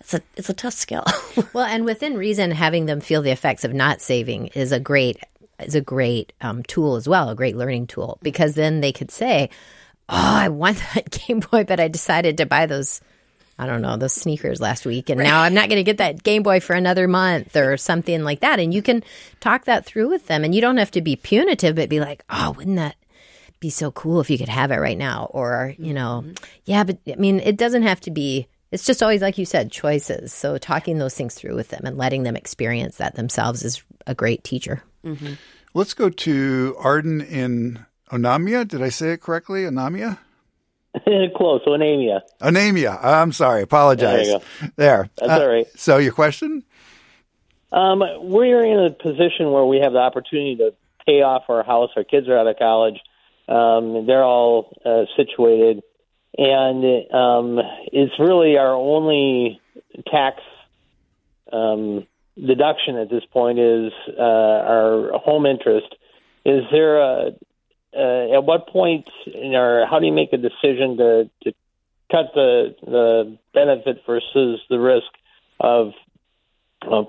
[0.00, 1.04] it's a it's a tough skill.
[1.52, 5.18] well, and within reason, having them feel the effects of not saving is a great
[5.58, 9.10] is a great um, tool as well, a great learning tool because then they could
[9.10, 9.54] say, "Oh,
[10.08, 13.00] I want that Game Boy, but I decided to buy those."
[13.60, 16.22] I don't know, those sneakers last week, and now I'm not going to get that
[16.22, 18.60] Game Boy for another month or something like that.
[18.60, 19.02] And you can
[19.40, 22.22] talk that through with them, and you don't have to be punitive, but be like,
[22.30, 22.94] oh, wouldn't that
[23.58, 25.28] be so cool if you could have it right now?
[25.32, 26.44] Or, you know, mm-hmm.
[26.66, 29.72] yeah, but I mean, it doesn't have to be, it's just always, like you said,
[29.72, 30.32] choices.
[30.32, 34.14] So talking those things through with them and letting them experience that themselves is a
[34.14, 34.84] great teacher.
[35.04, 35.34] Mm-hmm.
[35.74, 38.66] Let's go to Arden in Onamia.
[38.66, 39.62] Did I say it correctly?
[39.62, 40.18] Onamia?
[41.36, 42.22] Close, anemia.
[42.40, 42.98] Anemia.
[43.02, 43.62] I'm sorry.
[43.62, 44.26] Apologize.
[44.26, 44.40] There.
[44.76, 45.10] there.
[45.16, 45.66] That's uh, all right.
[45.76, 46.64] So, your question?
[47.70, 50.74] Um, we're in a position where we have the opportunity to
[51.06, 51.90] pay off our house.
[51.96, 53.00] Our kids are out of college.
[53.48, 55.82] Um, they're all uh, situated,
[56.36, 57.58] and um,
[57.92, 59.60] it's really our only
[60.10, 60.42] tax
[61.52, 65.94] um, deduction at this point is uh, our home interest.
[66.44, 67.30] Is there a
[67.96, 71.52] uh, at what point, or how do you make a decision to, to
[72.10, 75.06] cut the the benefit versus the risk
[75.60, 75.92] of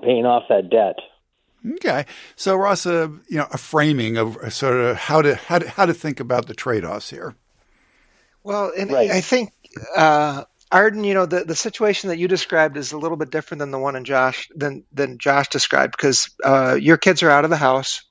[0.02, 0.96] paying off that debt?
[1.74, 5.68] Okay, so Ross, uh, you know, a framing of sort of how to how to
[5.68, 7.34] how to think about the trade offs here.
[8.42, 9.10] Well, and right.
[9.10, 9.52] I think
[9.94, 13.58] uh, Arden, you know, the, the situation that you described is a little bit different
[13.58, 17.44] than the one in Josh than than Josh described because uh, your kids are out
[17.44, 18.02] of the house.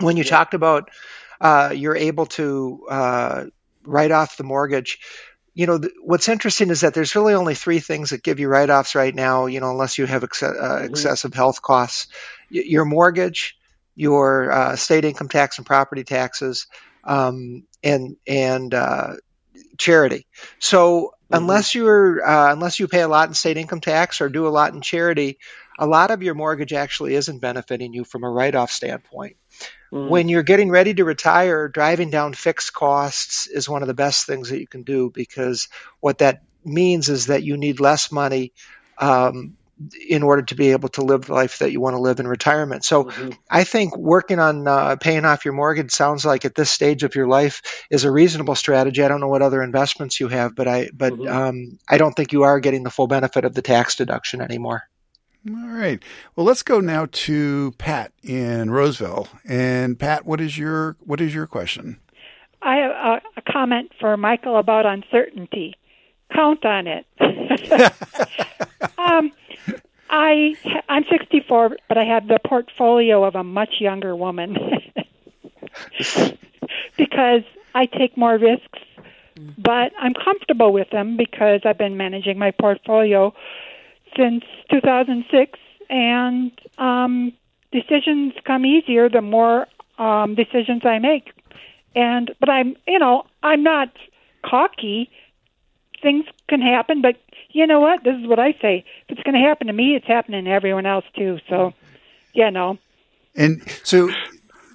[0.00, 0.30] When you yeah.
[0.30, 0.90] talked about
[1.42, 3.44] uh, you're able to uh,
[3.84, 5.00] write off the mortgage.
[5.54, 8.48] You know, th- what's interesting is that there's really only three things that give you
[8.48, 10.84] write offs right now, you know, unless you have ex- uh, mm-hmm.
[10.84, 12.06] excessive health costs
[12.50, 13.58] y- your mortgage,
[13.96, 16.68] your uh, state income tax and property taxes,
[17.02, 19.14] um, and, and uh,
[19.76, 20.28] charity.
[20.60, 21.42] So, mm-hmm.
[21.42, 24.48] unless you're uh, unless you pay a lot in state income tax or do a
[24.48, 25.38] lot in charity,
[25.76, 29.36] a lot of your mortgage actually isn't benefiting you from a write off standpoint.
[29.92, 30.08] Mm.
[30.08, 34.26] When you're getting ready to retire, driving down fixed costs is one of the best
[34.26, 35.68] things that you can do because
[36.00, 38.52] what that means is that you need less money
[38.98, 39.56] um,
[40.08, 42.26] in order to be able to live the life that you want to live in
[42.26, 42.84] retirement.
[42.84, 43.30] So mm-hmm.
[43.50, 47.14] I think working on uh, paying off your mortgage sounds like at this stage of
[47.14, 49.02] your life is a reasonable strategy.
[49.02, 51.28] I don't know what other investments you have, but I but mm-hmm.
[51.28, 54.84] um, I don't think you are getting the full benefit of the tax deduction anymore.
[55.48, 56.00] All right.
[56.36, 59.26] Well, let's go now to Pat in Roseville.
[59.44, 61.98] And Pat, what is your what is your question?
[62.60, 65.74] I have a, comment for Michael about uncertainty.
[66.32, 67.06] Count on it.
[68.98, 69.32] um,
[70.08, 70.54] I
[70.88, 74.56] I'm 64, but I have the portfolio of a much younger woman
[76.96, 77.42] because
[77.74, 78.78] I take more risks,
[79.58, 83.34] but I'm comfortable with them because I've been managing my portfolio
[84.16, 85.58] since 2006,
[85.90, 87.32] and um,
[87.70, 89.66] decisions come easier the more
[89.98, 91.32] um, decisions I make.
[91.94, 93.92] And but I'm, you know, I'm not
[94.44, 95.10] cocky.
[96.00, 97.16] Things can happen, but
[97.50, 98.02] you know what?
[98.02, 98.84] This is what I say.
[99.08, 101.38] If it's going to happen to me, it's happening to everyone else too.
[101.48, 101.72] So,
[102.34, 102.78] yeah, no.
[103.36, 104.10] And so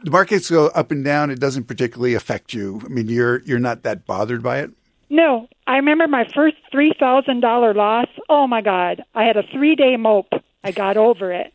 [0.03, 1.29] the markets go up and down.
[1.29, 2.81] It doesn't particularly affect you.
[2.85, 4.71] I mean, you're you're not that bothered by it.
[5.09, 8.07] No, I remember my first three thousand dollar loss.
[8.29, 10.31] Oh my God, I had a three day mope.
[10.63, 11.53] I got over it.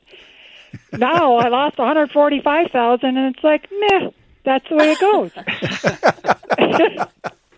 [0.92, 4.10] now I lost one hundred forty five thousand, and it's like, meh,
[4.44, 5.30] that's the way it goes.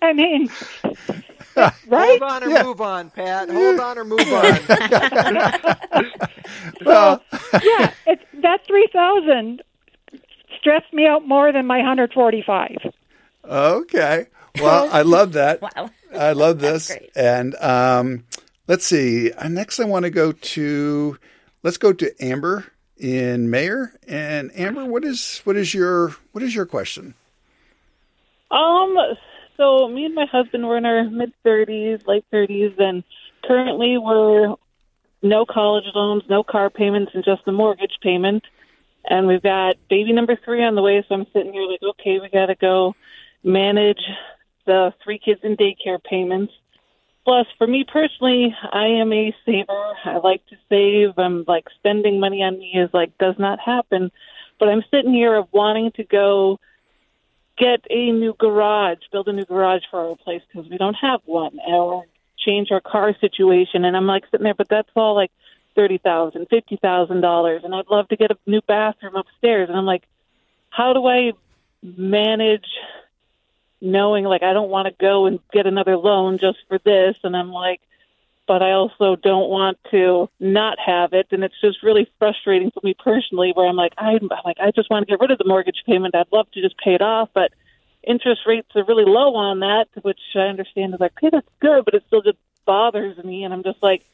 [0.01, 0.49] I mean,
[1.89, 2.21] right?
[2.21, 2.63] Hold on or yeah.
[2.63, 3.51] move on, Pat.
[3.51, 4.29] Hold on or move on.
[6.85, 7.21] well,
[7.65, 9.61] yeah, it's that three thousand
[10.61, 12.77] stressed me out more than my hundred forty five.
[13.45, 14.29] Okay.
[14.61, 15.61] Well, I love that.
[15.61, 15.91] wow.
[16.15, 16.93] I love this.
[17.15, 18.25] And um,
[18.69, 19.33] let's see.
[19.33, 21.19] Uh, next, I want to go to
[21.63, 23.93] let's go to Amber in Mayer.
[24.07, 27.15] And Amber, what is what is your what is your question?
[28.51, 28.97] Um.
[29.57, 33.05] So me and my husband were in our mid thirties, late thirties, and
[33.45, 34.57] currently we're
[35.23, 38.45] no college loans, no car payments, and just the mortgage payment.
[39.05, 42.19] And we've got baby number three on the way, so I'm sitting here like, okay,
[42.21, 42.95] we got to go
[43.43, 44.01] manage
[44.67, 46.53] the three kids in daycare payments.
[47.25, 49.93] Plus, for me personally, I am a saver.
[50.05, 51.19] I like to save.
[51.19, 54.11] I'm like spending money on me is like does not happen.
[54.59, 56.61] But I'm sitting here of wanting to go
[57.57, 61.21] get a new garage, build a new garage for our place because we don't have
[61.25, 62.05] one, or
[62.37, 63.85] change our car situation.
[63.85, 65.31] And I'm like sitting there, but that's all like
[65.75, 69.69] thirty thousand, fifty thousand dollars, and I'd love to get a new bathroom upstairs.
[69.69, 70.05] And I'm like,
[70.71, 71.33] how do I
[71.83, 72.67] manage
[73.85, 77.37] knowing like I don't want to go and get another loan just for this and
[77.37, 77.81] I'm like
[78.47, 81.29] but I also don't want to not have it.
[81.31, 84.71] And it's just really frustrating for me personally where I'm like I am like I
[84.71, 86.15] just want to get rid of the mortgage payment.
[86.15, 87.53] I'd love to just pay it off but
[88.03, 91.85] interest rates are really low on that which I understand is like okay that's good
[91.85, 93.45] but it still just bothers me.
[93.45, 94.05] And I'm just like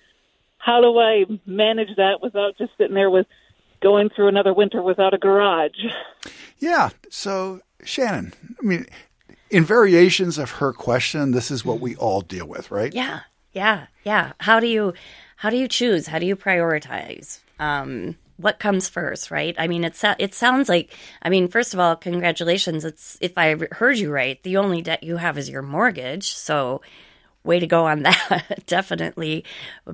[0.58, 3.26] how do I manage that without just sitting there with
[3.80, 5.84] going through another winter without a garage?
[6.58, 6.90] Yeah.
[7.08, 8.84] So, Shannon, I mean,
[9.50, 12.92] in variations of her question, this is what we all deal with, right?
[12.92, 13.20] Yeah,
[13.52, 14.32] yeah, yeah.
[14.38, 14.94] How do you
[15.36, 16.06] how do you choose?
[16.06, 17.40] How do you prioritize?
[17.58, 19.54] Um, what comes first, right?
[19.58, 20.94] I mean, it it sounds like.
[21.22, 22.84] I mean, first of all, congratulations.
[22.84, 26.32] It's if I heard you right, the only debt you have is your mortgage.
[26.34, 26.80] So,
[27.44, 28.62] way to go on that.
[28.66, 29.44] Definitely,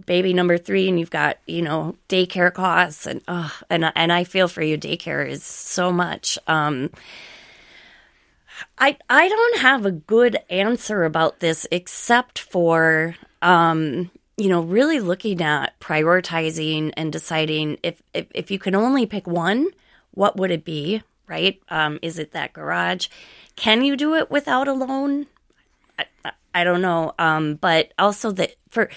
[0.05, 4.25] baby number three, and you've got you know daycare costs, and uh, and and I
[4.25, 4.79] feel for you.
[4.79, 6.39] Daycare is so much.
[6.47, 6.91] Um,
[8.79, 15.01] I I don't have a good answer about this except for um, you know really
[15.01, 19.69] looking at prioritizing and deciding if, if if you can only pick one,
[20.13, 21.03] what would it be?
[21.29, 21.61] Right?
[21.69, 23.09] Um, is it that garage?
[23.57, 25.27] Can you do it without a loan?
[25.99, 27.15] I, I, don't know.
[27.19, 28.91] Um, but also that for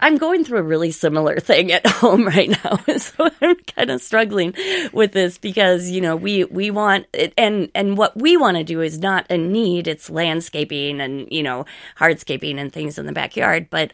[0.00, 4.02] I'm going through a really similar thing at home right now, so I'm kind of
[4.02, 4.54] struggling
[4.92, 8.64] with this because you know we we want it, and and what we want to
[8.64, 11.64] do is not a need; it's landscaping and you know
[11.98, 13.68] hardscaping and things in the backyard.
[13.70, 13.92] But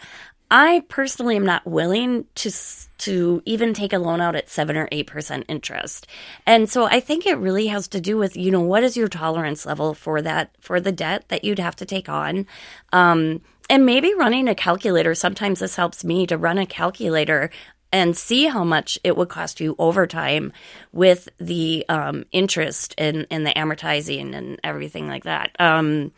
[0.51, 2.51] I personally am not willing to
[2.99, 6.07] to even take a loan out at seven or eight percent interest,
[6.47, 9.09] and so I think it really has to do with you know what is your
[9.09, 12.47] tolerance level for that for the debt that you'd have to take on.
[12.93, 13.41] Um,
[13.71, 17.51] and maybe running a calculator sometimes this helps me to run a calculator
[17.93, 20.53] and see how much it would cost you over time
[20.93, 25.55] with the um, interest and, and the amortizing and everything like that.
[25.61, 26.11] Um,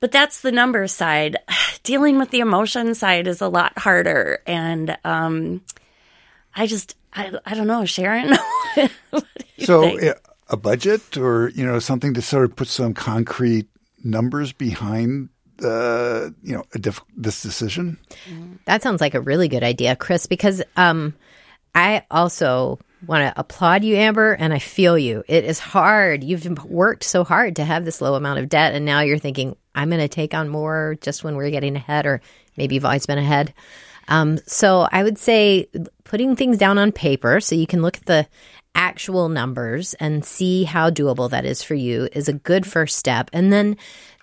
[0.00, 1.38] but that's the number side.
[1.82, 4.40] Dealing with the emotion side is a lot harder.
[4.46, 5.62] And um,
[6.54, 8.34] i just I, I don't know sharon
[9.58, 10.16] so think?
[10.48, 13.68] a budget or you know something to sort of put some concrete
[14.04, 15.28] numbers behind
[15.62, 17.98] uh, you know, diff- this decision?
[18.64, 21.14] That sounds like a really good idea, Chris, because um,
[21.74, 25.24] I also want to applaud you, Amber, and I feel you.
[25.26, 26.22] It is hard.
[26.22, 29.56] You've worked so hard to have this low amount of debt, and now you're thinking,
[29.74, 32.20] I'm going to take on more just when we're getting ahead, or
[32.56, 33.54] maybe you've always been ahead.
[34.08, 35.68] Um, so I would say
[36.04, 38.26] putting things down on paper so you can look at the
[38.74, 43.30] actual numbers and see how doable that is for you is a good first step.
[43.32, 43.76] And then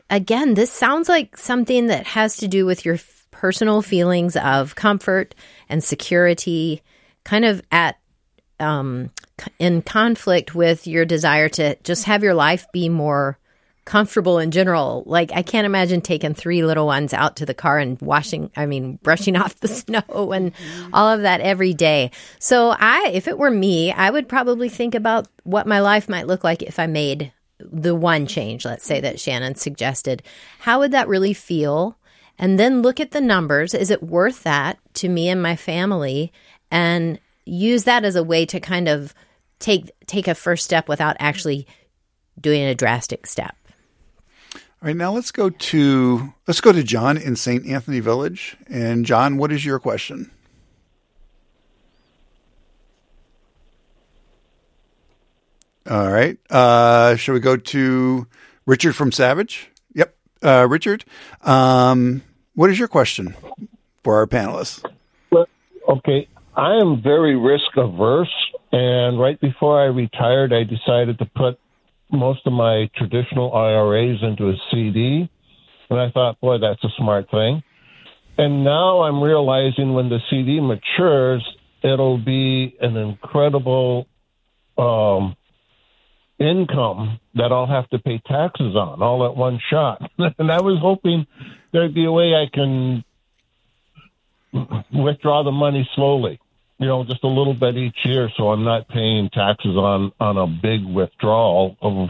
[0.09, 4.75] again, this sounds like something that has to do with your f- personal feelings of
[4.75, 5.35] comfort
[5.69, 6.81] and security,
[7.23, 7.97] kind of at
[8.59, 9.11] um,
[9.57, 13.37] in conflict with your desire to just have your life be more
[13.85, 15.03] comfortable in general.
[15.07, 18.65] Like I can't imagine taking three little ones out to the car and washing, I
[18.65, 20.51] mean, brushing off the snow and
[20.93, 22.11] all of that every day.
[22.37, 26.27] So I, if it were me, I would probably think about what my life might
[26.27, 30.23] look like if I made the one change, let's say that Shannon suggested,
[30.59, 31.97] how would that really feel?
[32.37, 33.73] And then look at the numbers.
[33.73, 36.31] Is it worth that to me and my family?
[36.71, 39.13] And use that as a way to kind of
[39.59, 41.67] take take a first step without actually
[42.39, 43.55] doing a drastic step.
[44.81, 47.65] All right, now let's go to let's go to John in St.
[47.65, 48.55] Anthony Village.
[48.67, 50.31] And John, what is your question?
[55.89, 56.37] All right.
[56.51, 58.27] Uh, shall we go to
[58.67, 59.71] Richard from Savage?
[59.95, 60.15] Yep.
[60.43, 61.03] Uh, Richard,
[61.41, 62.21] um,
[62.53, 63.35] what is your question
[64.03, 64.85] for our panelists?
[65.89, 66.27] Okay.
[66.55, 68.33] I am very risk averse.
[68.71, 71.59] And right before I retired, I decided to put
[72.11, 75.29] most of my traditional IRAs into a CD.
[75.89, 77.63] And I thought, boy, that's a smart thing.
[78.37, 81.43] And now I'm realizing when the CD matures,
[81.81, 84.07] it'll be an incredible
[84.77, 85.35] um,
[86.39, 90.01] income that I'll have to pay taxes on all at one shot.
[90.17, 91.27] and I was hoping
[91.71, 93.03] there'd be a way I can
[94.91, 96.39] withdraw the money slowly,
[96.79, 100.37] you know, just a little bit each year so I'm not paying taxes on, on
[100.37, 102.09] a big withdrawal of,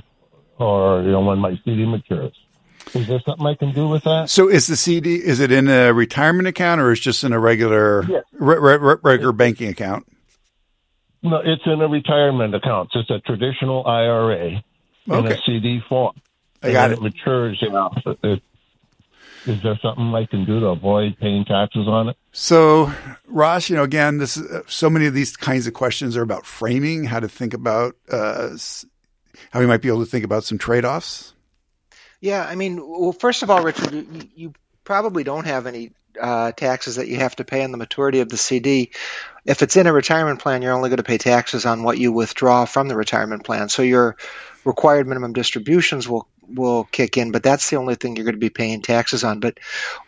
[0.58, 2.34] or, you know, when my CD matures.
[2.94, 4.30] Is there something I can do with that?
[4.30, 7.34] So is the CD, is it in a retirement account or is it just in
[7.34, 8.24] a regular, yes.
[8.32, 10.08] re- re- regular banking account?
[11.22, 12.92] No, it's in a retirement account.
[12.96, 14.64] It's a traditional IRA
[15.08, 16.16] in a CD form.
[16.64, 17.02] I got And it.
[17.02, 17.92] when matures, you know,
[18.24, 18.42] it,
[19.46, 22.18] is there something I can do to avoid paying taxes on it?
[22.32, 22.92] So,
[23.28, 26.46] Ross, you know, again, this is, so many of these kinds of questions are about
[26.46, 28.50] framing, how to think about uh,
[29.52, 31.34] how we might be able to think about some trade offs?
[32.22, 34.06] Yeah, I mean, well, first of all, Richard, you,
[34.36, 34.54] you
[34.84, 38.30] probably don't have any uh, taxes that you have to pay on the maturity of
[38.30, 38.92] the CD.
[39.50, 42.12] If it's in a retirement plan, you're only going to pay taxes on what you
[42.12, 43.68] withdraw from the retirement plan.
[43.68, 44.16] So your
[44.64, 48.40] required minimum distributions will will kick in, but that's the only thing you're going to
[48.40, 49.40] be paying taxes on.
[49.40, 49.60] But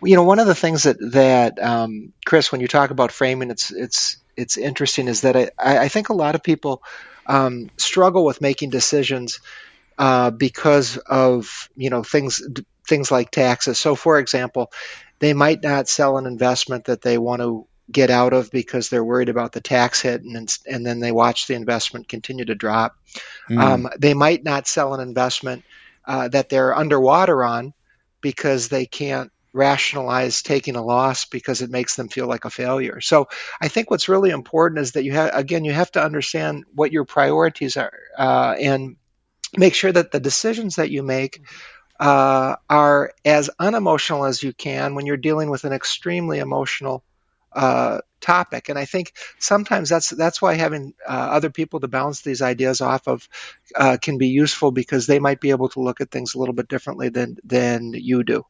[0.03, 3.49] you know, one of the things that that um, Chris, when you talk about framing,
[3.49, 6.83] it's it's it's interesting is that I, I think a lot of people
[7.25, 9.39] um, struggle with making decisions
[9.97, 12.43] uh, because of you know things
[12.87, 13.79] things like taxes.
[13.79, 14.71] So, for example,
[15.17, 19.03] they might not sell an investment that they want to get out of because they're
[19.03, 22.95] worried about the tax hit, and and then they watch the investment continue to drop.
[23.49, 23.59] Mm.
[23.59, 25.63] Um, they might not sell an investment
[26.05, 27.73] uh, that they're underwater on
[28.21, 33.01] because they can't rationalize taking a loss because it makes them feel like a failure.
[33.01, 33.27] So
[33.59, 36.91] I think what's really important is that you have again you have to understand what
[36.91, 38.95] your priorities are uh, and
[39.57, 41.41] make sure that the decisions that you make
[41.99, 47.03] uh, are as unemotional as you can when you're dealing with an extremely emotional
[47.53, 48.69] uh, topic.
[48.69, 52.81] And I think sometimes that's that's why having uh, other people to bounce these ideas
[52.81, 53.27] off of
[53.75, 56.55] uh, can be useful because they might be able to look at things a little
[56.55, 58.45] bit differently than than you do.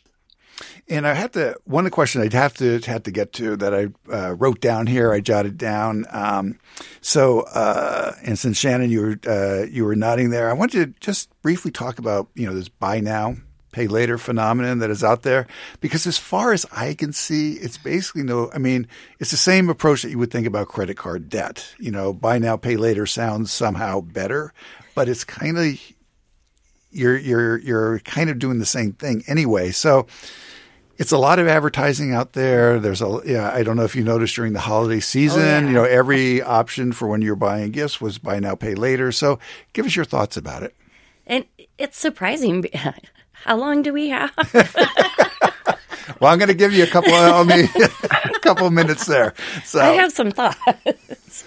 [0.87, 3.87] And I have to one question I'd have to had to get to that I
[4.11, 5.11] uh, wrote down here.
[5.11, 6.05] I jotted down.
[6.11, 6.59] Um,
[6.99, 10.87] so, uh, and since Shannon, you were uh, you were nodding there, I want to
[10.99, 13.37] just briefly talk about you know this buy now
[13.71, 15.47] pay later phenomenon that is out there
[15.79, 18.87] because as far as I can see, it's basically no, I mean,
[19.19, 21.73] it's the same approach that you would think about credit card debt.
[21.79, 24.53] You know, buy now, pay later sounds somehow better,
[24.95, 25.79] but it's kind of,
[26.91, 29.71] you're, you're, you're kind of doing the same thing anyway.
[29.71, 30.07] So,
[30.97, 32.79] it's a lot of advertising out there.
[32.79, 33.51] There's a yeah.
[33.51, 35.41] I don't know if you noticed during the holiday oh, season.
[35.41, 35.59] Oh, yeah.
[35.61, 39.11] You know, every option for when you're buying gifts was buy now, pay later.
[39.11, 39.39] So,
[39.73, 40.75] give us your thoughts about it.
[41.25, 41.45] And
[41.79, 42.65] it's surprising.
[43.45, 44.31] How long do we have?
[46.21, 47.11] well, I'm going to give you a couple.
[47.11, 47.67] Of, I mean,
[48.35, 49.33] a couple minutes there.
[49.65, 51.43] So I have some thoughts.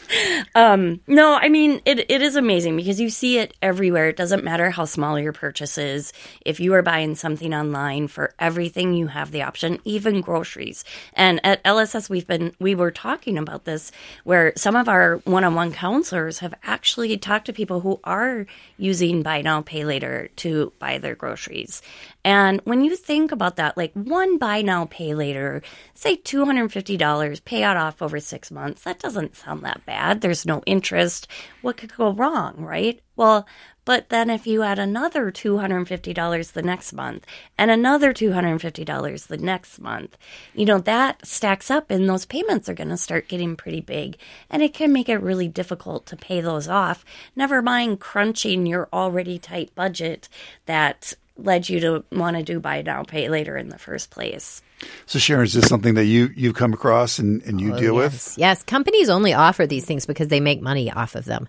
[0.55, 2.11] Um, no, I mean it.
[2.11, 4.09] It is amazing because you see it everywhere.
[4.09, 6.13] It doesn't matter how small your purchase is.
[6.45, 10.85] If you are buying something online for everything, you have the option, even groceries.
[11.13, 13.93] And at LSS, we've been we were talking about this
[14.25, 18.47] where some of our one-on-one counselors have actually talked to people who are
[18.79, 21.81] using buy now pay later to buy their groceries.
[22.25, 25.63] And when you think about that, like one buy now, pay later,
[25.93, 30.23] say $250, pay out off over six months, that doesn't sound that bad.
[30.23, 31.29] There's no interest.
[31.61, 33.01] What could go wrong, right?
[33.17, 33.47] Well,
[33.85, 37.27] but then if you add another $250 the next month
[37.59, 40.17] and another $250 the next month,
[40.55, 44.17] you know, that stacks up and those payments are going to start getting pretty big.
[44.49, 47.05] And it can make it really difficult to pay those off.
[47.37, 50.29] Never mind crunching your already tight budget
[50.65, 54.63] that led you to want to do buy now, pay later in the first place.
[55.07, 57.95] So, Sharon, is this something that you you've come across and, and you oh, deal
[57.95, 58.03] yes.
[58.03, 58.39] with?
[58.39, 61.49] Yes, companies only offer these things because they make money off of them,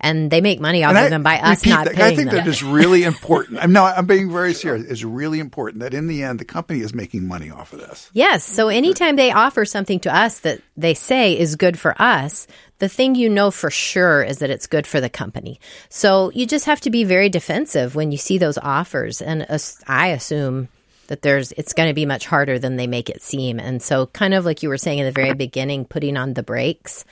[0.00, 2.16] and they make money off and of I them by us not that, paying I
[2.16, 2.38] think them.
[2.38, 3.60] that is really important.
[3.60, 4.86] I'm no, I'm being very serious.
[4.86, 8.10] It's really important that in the end, the company is making money off of this.
[8.12, 8.44] Yes.
[8.44, 12.46] So anytime they offer something to us that they say is good for us,
[12.78, 15.60] the thing you know for sure is that it's good for the company.
[15.88, 19.22] So you just have to be very defensive when you see those offers.
[19.22, 19.46] And
[19.86, 20.68] I assume
[21.06, 23.58] that there's it's going to be much harder than they make it seem.
[23.58, 26.42] And so, kind of like you were saying in the very beginning, putting on the
[26.42, 27.04] brakes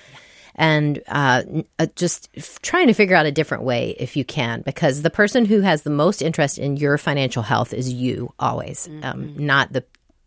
[0.54, 1.42] and uh,
[1.78, 5.10] uh, just f- trying to figure out a different way if you can, because the
[5.10, 9.04] person who has the most interest in your financial health is you always, um, mm-hmm.
[9.04, 9.84] um, not the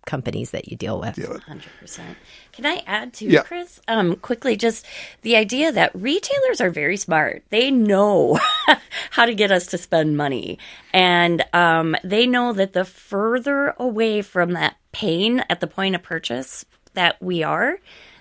[0.07, 1.23] companies that you deal with.
[1.43, 2.17] Hundred percent.
[2.51, 3.43] Can I add to yeah.
[3.43, 3.79] Chris?
[3.87, 4.83] Um, quickly, just
[5.21, 7.43] the idea that retailers are very smart.
[7.51, 8.39] They know
[9.11, 10.57] how to get us to spend money,
[10.91, 16.01] and um, they know that the further away from that pain at the point of
[16.01, 17.77] purchase that we are,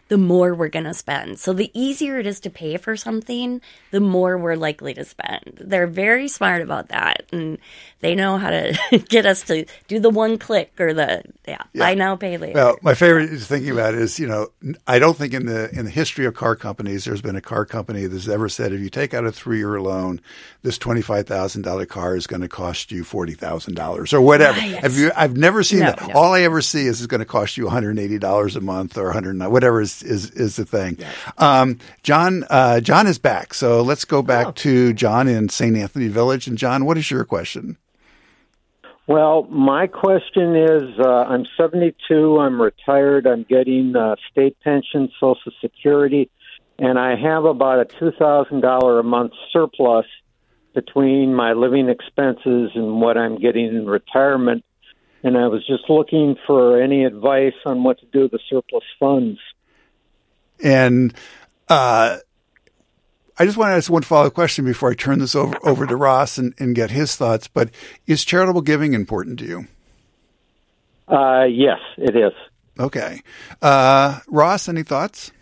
[0.08, 1.38] the more we're going to spend.
[1.38, 5.58] So the easier it is to pay for something, the more we're likely to spend.
[5.60, 7.24] They're very smart about that.
[7.32, 7.58] And
[8.00, 8.78] they know how to
[9.08, 11.80] get us to do the one click or the, yeah, yeah.
[11.80, 12.54] buy now, pay later.
[12.54, 14.48] Well, my favorite is thinking about it is, you know,
[14.86, 17.64] I don't think in the, in the history of car companies, there's been a car
[17.64, 20.20] company that's ever said, if you take out a three year loan,
[20.62, 24.58] this $25,000 car is going to cost you $40,000 or whatever.
[24.60, 24.82] Ah, yes.
[24.82, 26.08] Have you, I've never seen no, that.
[26.08, 26.14] No.
[26.14, 29.36] All I ever see is it's going to cost you $180 a month or 100
[29.48, 30.96] whatever is is is the thing.
[30.98, 31.12] Yeah.
[31.38, 34.52] Um, John uh, John is back, so let's go back oh.
[34.52, 35.76] to John in St.
[35.76, 36.46] Anthony Village.
[36.46, 37.78] And John, what is your question?
[39.08, 45.52] Well, my question is uh, I'm 72, I'm retired, I'm getting uh, state pension, Social
[45.60, 46.28] Security,
[46.76, 50.06] and I have about a $2,000 a month surplus
[50.74, 54.64] between my living expenses and what I'm getting in retirement.
[55.22, 58.84] And I was just looking for any advice on what to do with the surplus
[58.98, 59.38] funds.
[60.62, 61.14] And
[61.68, 62.18] uh,
[63.38, 65.86] I just want to ask one follow up question before I turn this over, over
[65.86, 67.48] to Ross and, and get his thoughts.
[67.48, 67.70] But
[68.06, 69.66] is charitable giving important to you?
[71.08, 72.32] Uh, yes, it is.
[72.78, 73.22] Okay.
[73.60, 75.32] Uh, Ross, any thoughts?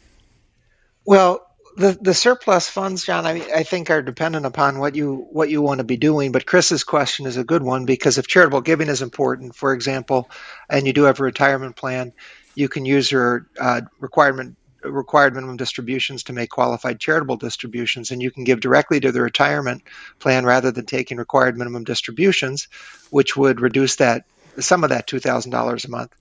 [1.05, 1.47] Well,
[1.77, 5.61] the the surplus funds, John, I I think are dependent upon what you what you
[5.63, 6.33] want to be doing.
[6.33, 10.31] But Chris's question is a good one because if charitable giving is important, for example,
[10.69, 12.13] and you do have a retirement plan,
[12.55, 18.23] you can use your uh, requirement required minimum distributions to make qualified charitable distributions, and
[18.23, 19.83] you can give directly to the retirement
[20.19, 22.69] plan rather than taking required minimum distributions,
[23.11, 24.25] which would reduce that
[24.59, 26.15] some of that two thousand dollars a month.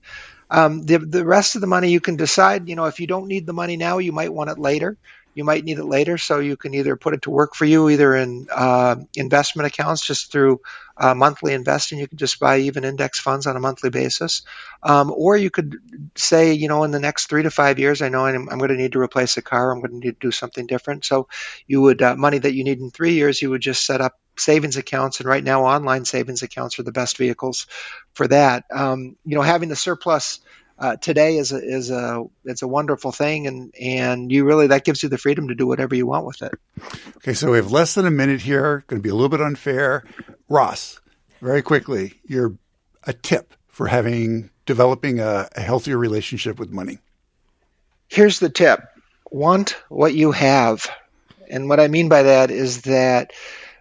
[0.50, 2.68] Um, the the rest of the money you can decide.
[2.68, 4.96] You know, if you don't need the money now, you might want it later
[5.34, 6.16] you might need it later.
[6.18, 10.06] So you can either put it to work for you, either in uh, investment accounts,
[10.06, 10.60] just through
[10.96, 11.98] uh, monthly investing.
[11.98, 14.42] You can just buy even index funds on a monthly basis,
[14.82, 15.76] um, or you could
[16.14, 18.70] say, you know, in the next three to five years, I know I'm, I'm going
[18.70, 19.72] to need to replace a car.
[19.72, 21.04] I'm going to need to do something different.
[21.04, 21.28] So
[21.66, 24.18] you would uh, money that you need in three years, you would just set up
[24.36, 27.66] savings accounts, and right now online savings accounts are the best vehicles
[28.14, 28.64] for that.
[28.72, 30.40] Um, you know, having the surplus
[30.78, 34.84] uh, today is a, is a it's a wonderful thing, and and you really that
[34.84, 36.52] gives you the freedom to do whatever you want with it.
[37.18, 38.84] Okay, so we have less than a minute here.
[38.88, 40.04] Going to be a little bit unfair,
[40.48, 41.00] Ross.
[41.40, 42.56] Very quickly, you're
[43.04, 46.98] a tip for having developing a, a healthier relationship with money.
[48.08, 48.80] Here's the tip:
[49.30, 50.90] want what you have,
[51.48, 53.32] and what I mean by that is that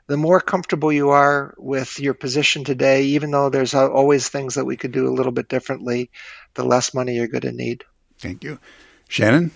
[0.07, 4.65] the more comfortable you are with your position today, even though there's always things that
[4.65, 6.11] we could do a little bit differently,
[6.55, 7.83] the less money you're going to need.
[8.19, 8.59] Thank you.
[9.07, 9.51] Shannon?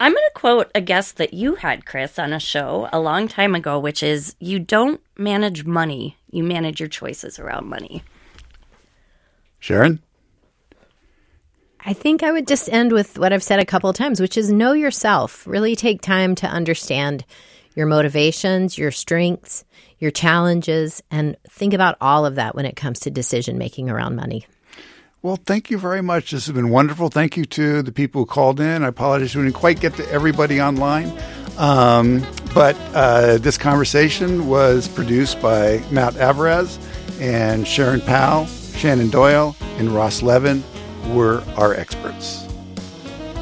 [0.00, 3.26] I'm going to quote a guest that you had, Chris, on a show a long
[3.26, 8.04] time ago, which is You don't manage money, you manage your choices around money.
[9.58, 10.00] Sharon?
[11.80, 14.36] I think I would just end with what I've said a couple of times, which
[14.36, 15.46] is know yourself.
[15.46, 17.24] Really take time to understand
[17.78, 19.64] your motivations, your strengths,
[20.00, 24.16] your challenges, and think about all of that when it comes to decision making around
[24.16, 24.44] money.
[25.22, 26.32] Well, thank you very much.
[26.32, 27.08] This has been wonderful.
[27.08, 28.82] Thank you to the people who called in.
[28.82, 31.16] I apologize we didn't quite get to everybody online.
[31.56, 36.80] Um, but uh, this conversation was produced by Matt Alvarez
[37.20, 40.64] and Sharon Powell, Shannon Doyle, and Ross Levin
[41.14, 42.47] were our experts.